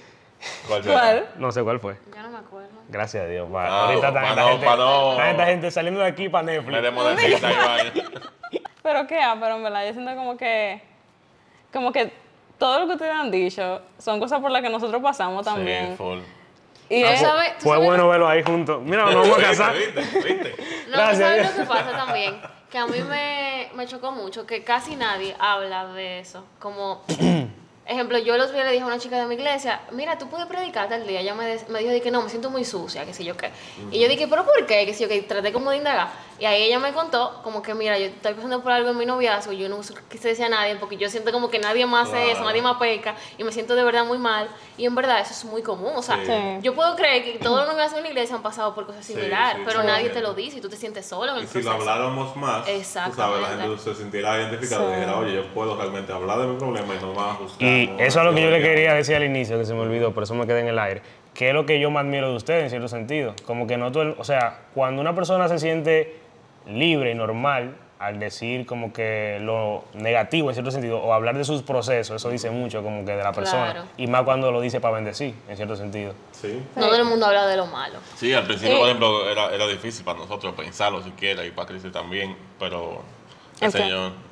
[0.69, 0.83] ¿Cuál?
[0.83, 1.29] ¿Cuál?
[1.39, 1.97] No sé cuál fue.
[2.15, 2.69] Ya no me acuerdo.
[2.89, 3.49] Gracias a Dios.
[3.55, 7.41] Ah, Ahorita está esta no, gente, esta gente saliendo de aquí para Me Netflix.
[8.83, 10.81] Pero qué, ah, pero en verdad, yo siento como que,
[11.73, 12.13] como que
[12.57, 15.89] todo lo que ustedes han dicho son cosas por las que nosotros pasamos también.
[15.91, 16.19] Sí, full.
[16.89, 18.81] y ¿Tú es, sabes, tú Fue sabes- bueno verlo ahí juntos.
[18.83, 19.75] Mira, nos vamos a casar.
[19.77, 20.01] ¿Viste?
[20.03, 20.55] ¿Viste?
[20.61, 21.57] No, ¿tú Gracias, ¿sabes Dios.
[21.57, 22.41] lo que pasa también?
[22.71, 26.45] Que a mí me, me chocó mucho que casi nadie habla de eso.
[26.61, 27.03] Como,
[27.87, 30.47] ejemplo, yo los vi le dije a una chica de mi iglesia, mira, tú puedes
[30.47, 31.21] predicar tal día.
[31.21, 33.51] Ella me, me dijo de que no, me siento muy sucia, que sé yo qué.
[33.91, 34.85] Y yo dije, ¿pero por qué?
[34.87, 35.23] Que sé yo qué.
[35.23, 36.09] Traté como de indagar.
[36.39, 39.07] Y ahí ella me contó como que, mira, yo estoy pasando por algo en mi
[39.07, 39.81] noviazgo, yo no
[40.11, 42.77] quise decir a nadie porque yo siento como que nadie más hace eso, nadie más
[42.77, 44.49] peca y me siento de verdad muy mal.
[44.77, 45.93] Y en verdad eso es muy común.
[45.97, 46.33] O sea, Sí.
[46.63, 49.59] Yo puedo creer que todos los noviazgos en la iglesia han pasado por cosas similares,
[49.59, 51.63] sí, pero nadie te lo dice y tú te sientes solo en el Y si
[51.63, 55.77] lo habláramos más, tú sabes, la gente se sentirá identificada y dijera, oye, yo puedo
[55.77, 57.69] realmente hablar de mi problema y no me van a juzgar.
[57.77, 60.13] Y eso es lo que yo le quería decir al inicio, que se me olvidó,
[60.13, 61.03] por eso me quedé en el aire.
[61.35, 63.35] Que es lo que yo más admiro de ustedes, en cierto sentido.
[63.47, 66.17] Como que no todo el- O sea, cuando una persona se siente
[66.67, 71.45] libre y normal al decir como que lo negativo en cierto sentido, o hablar de
[71.45, 73.73] sus procesos, eso dice mucho como que de la persona.
[73.73, 73.89] Claro.
[73.97, 76.13] Y más cuando lo dice para bendecir, en cierto sentido.
[76.33, 76.63] Sí.
[76.77, 77.95] No todo el mundo habla de lo malo.
[78.17, 78.79] Sí, al principio, Sí.
[78.81, 83.01] por ejemplo, era, era difícil para nosotros pensarlo siquiera y para Cristi también, pero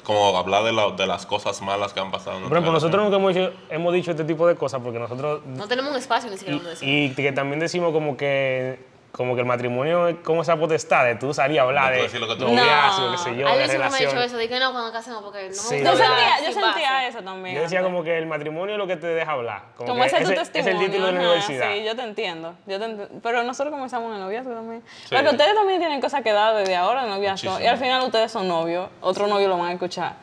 [0.05, 2.37] como hablar de, la- de las cosas malas que han pasado.
[2.39, 5.41] en Por ejemplo, nosotros nunca hemos dicho, hemos dicho este tipo de cosas porque nosotros
[5.47, 6.89] No tenemos un espacio ni siquiera donde decir.
[6.89, 8.79] Y que también decimos como que
[9.17, 11.97] como que el matrimonio es como esa potestad de tú salir a hablar De tú
[11.99, 13.13] de decir lo que tú noviazgo, No.
[13.13, 15.23] qué sé yo, Alguien de siempre me ha dicho eso, de que no, cuando casemos,
[15.23, 15.75] porque no me Sí.
[15.77, 17.55] gusta yo sentía, yo sentía eso también.
[17.57, 19.63] Yo decía como que el matrimonio es lo que te deja hablar.
[19.77, 20.75] Como, Como que ese es tu ese- testimonio.
[20.77, 21.73] Es el título de la universidad.
[21.73, 22.55] Sí, yo te entiendo.
[22.67, 24.83] Yo te ent- Pero nosotros comenzamos en el noviazgo también.
[25.05, 25.15] Sí.
[25.15, 27.51] Porque ustedes también tienen cosas que dar desde ahora en el noviazgo.
[27.51, 27.61] Muchísimo.
[27.61, 28.89] Y al final ustedes son novios.
[29.01, 30.15] Otro novio lo van a escuchar.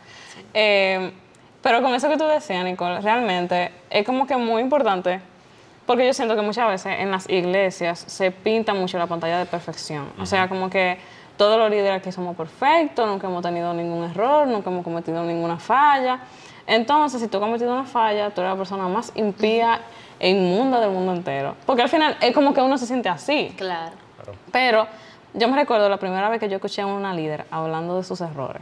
[0.53, 1.11] Eh,
[1.61, 5.21] pero con eso que tú decías, Nicole, realmente es como que muy importante
[5.85, 9.45] Porque yo siento que muchas veces en las iglesias se pinta mucho la pantalla de
[9.45, 10.07] perfección.
[10.19, 10.97] O sea, como que
[11.37, 15.57] todos los líderes aquí somos perfectos, nunca hemos tenido ningún error, nunca hemos cometido ninguna
[15.57, 16.19] falla.
[16.67, 19.81] Entonces, si tú has cometido una falla, tú eres la persona más impía
[20.19, 21.55] e inmunda del mundo entero.
[21.65, 23.53] Porque al final es como que uno se siente así.
[23.57, 23.95] Claro.
[24.51, 24.87] Pero
[25.33, 28.21] yo me recuerdo la primera vez que yo escuché a una líder hablando de sus
[28.21, 28.61] errores.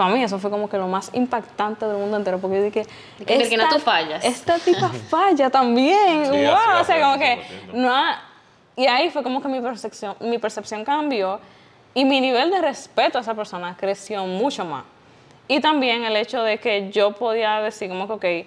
[0.00, 2.86] Para mí eso fue como que lo más impactante del mundo entero, porque yo dije,
[3.26, 4.24] que, Virginia, tú fallas.
[4.24, 7.38] Esta tipa falla también, Sí, wow, así o sea, como que
[7.74, 8.22] no ha-
[8.76, 11.38] y ahí fue como que mi percepción, mi percepción cambió
[11.92, 14.84] y mi nivel de respeto a esa persona creció mucho más.
[15.48, 18.46] Y también el hecho de que yo podía decir como que,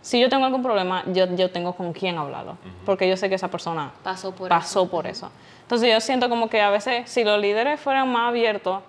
[0.00, 3.36] si yo tengo algún problema, yo, yo tengo con quién hablarlo, porque yo sé que
[3.36, 5.30] esa persona Pasó por pasó por eso.
[5.62, 8.80] Entonces yo siento como que a veces si los líderes fueran más abiertos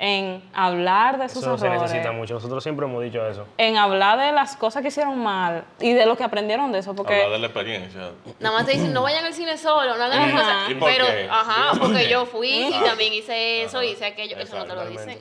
[0.00, 2.34] en hablar de sus Eso se errores, necesita mucho.
[2.34, 3.46] Nosotros siempre hemos dicho eso.
[3.58, 6.94] en hablar de las cosas que hicieron mal y de lo que aprendieron de eso,
[6.94, 8.10] porque Hablar de la experiencia.
[8.38, 10.32] Nada más te dicen, no vayan al cine solo, no hagan Ajá.
[10.38, 10.70] cosas.
[10.70, 11.28] ¿Y por Pero, qué?
[11.30, 12.08] ajá, por porque qué.
[12.10, 14.36] yo fui y también hice eso, hice aquello.
[14.38, 15.20] Eso no te lo dicen.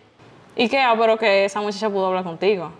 [0.55, 2.71] y que ah, pero que esa muchacha pudo hablar contigo.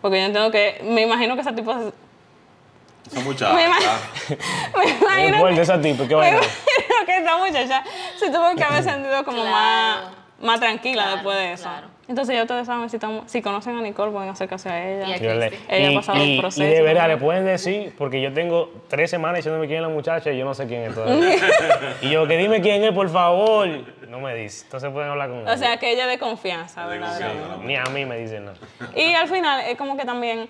[0.00, 1.92] Porque yo entiendo que me imagino que esa tipo se-
[3.10, 3.52] Esa muchacha.
[3.54, 3.90] Me imagino-
[4.76, 6.36] me No imagino importa que, esa tipo, ¿qué me vaina?
[6.38, 7.84] imagino que esa muchacha
[8.16, 9.50] se tuvo que haber sentido como Claro.
[9.56, 9.98] más,
[10.42, 11.62] más tranquila Claro, después de eso.
[11.64, 11.86] claro.
[12.08, 15.16] Entonces ya ustedes saben si, estamos- si conocen a Nicole pueden acercarse a ella.
[15.16, 15.54] Y.
[15.68, 18.70] Ella ha pasado el y- proceso y de verdad, le pueden decir, porque yo tengo
[18.88, 21.36] tres semanas diciéndome quién es la muchacha y yo no sé quién es todavía.
[22.02, 23.68] y yo, que dime quién es, por favor.
[24.08, 24.64] No me dice.
[24.64, 25.56] Entonces pueden hablar con O ella.
[25.56, 27.56] sea, que ella de confianza, De confianza.
[27.62, 28.58] Ni a mí me dicen nada.
[28.94, 30.48] Y al final es como que también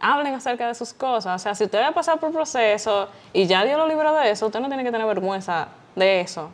[0.00, 1.40] hablen acerca de sus cosas.
[1.40, 4.30] O sea, si usted va a pasar por proceso y ya Dios lo libró de
[4.30, 6.50] eso, usted no tiene que tener vergüenza de eso.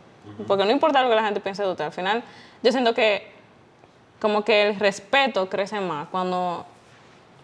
[0.47, 1.85] Porque no importa lo que la gente piense de usted.
[1.85, 2.23] Al final,
[2.63, 3.31] yo siento que
[4.21, 6.65] como que el respeto crece más cuando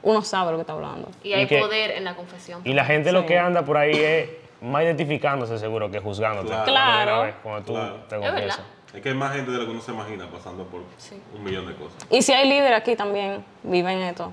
[0.03, 1.09] uno sabe lo que está hablando.
[1.23, 2.61] Y hay Y que- poder en la confesión.
[2.65, 6.49] Y la gente lo que anda por ahí es más identificándose seguro que juzgándote.
[6.49, 6.65] Claro.
[6.65, 7.35] Cuando Claro.
[7.43, 7.95] Cuando tú Claro.
[8.09, 8.61] te Es confiesas.
[8.95, 11.21] Es que hay más gente de lo que uno se imagina pasando por Sí.
[11.35, 12.07] un millón de cosas.
[12.11, 14.33] Y si hay líderes aquí también, viven esto.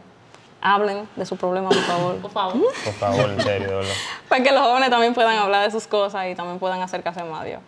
[0.62, 2.16] Hablen de su problema, por favor.
[2.22, 2.54] Por favor.
[2.84, 3.82] Por favor, en serio.
[4.30, 7.42] Para que los jóvenes también puedan hablar de sus cosas y también puedan acercarse más
[7.42, 7.60] a Dios.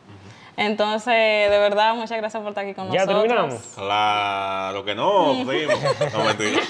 [0.60, 3.28] Entonces, de verdad, muchas gracias por estar aquí con ¿Ya nosotros.
[3.28, 3.62] terminamos?
[3.76, 5.80] Claro que no, seguimos.
[6.14, 6.62] No, mentira.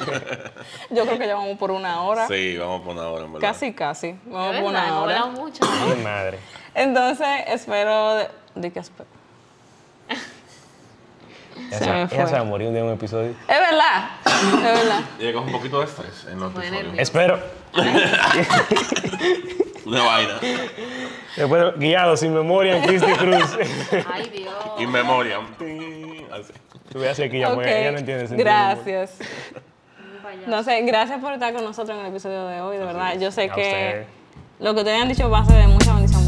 [0.89, 2.27] Yo creo que ya vamos por una hora.
[2.27, 3.47] Sí, vamos por una hora, en verdad.
[3.47, 4.13] Casi, casi.
[4.25, 5.25] Vamos por una hora.
[5.27, 5.63] mucho.
[5.95, 6.37] Mi madre.
[6.75, 8.15] Entonces, espero.
[8.15, 9.07] De, de que espero.
[11.69, 13.29] Ella Se ella se va a morir un día en un episodio.
[13.47, 14.09] Es verdad.
[14.25, 14.99] Es verdad.
[15.17, 16.93] Llega un poquito de estrés en los episodios.
[16.97, 17.39] Espero.
[19.87, 20.33] Una vaina.
[21.35, 23.57] Después, guiado sin memoria en Cristi Cruz.
[24.13, 24.53] Ay, Dios.
[24.79, 25.37] In memoria.
[26.31, 26.53] Así.
[26.91, 28.85] Tú veas aquí ya, Ok, pues, ella no entiende el sentido del humor.
[28.85, 29.19] Gracias.
[30.45, 33.17] No sé, gracias por estar con nosotros en el episodio de hoy, de verdad.
[33.19, 34.07] Yo sé A que ustedes.
[34.59, 36.25] lo que ustedes han dicho va a ser de mucha bendición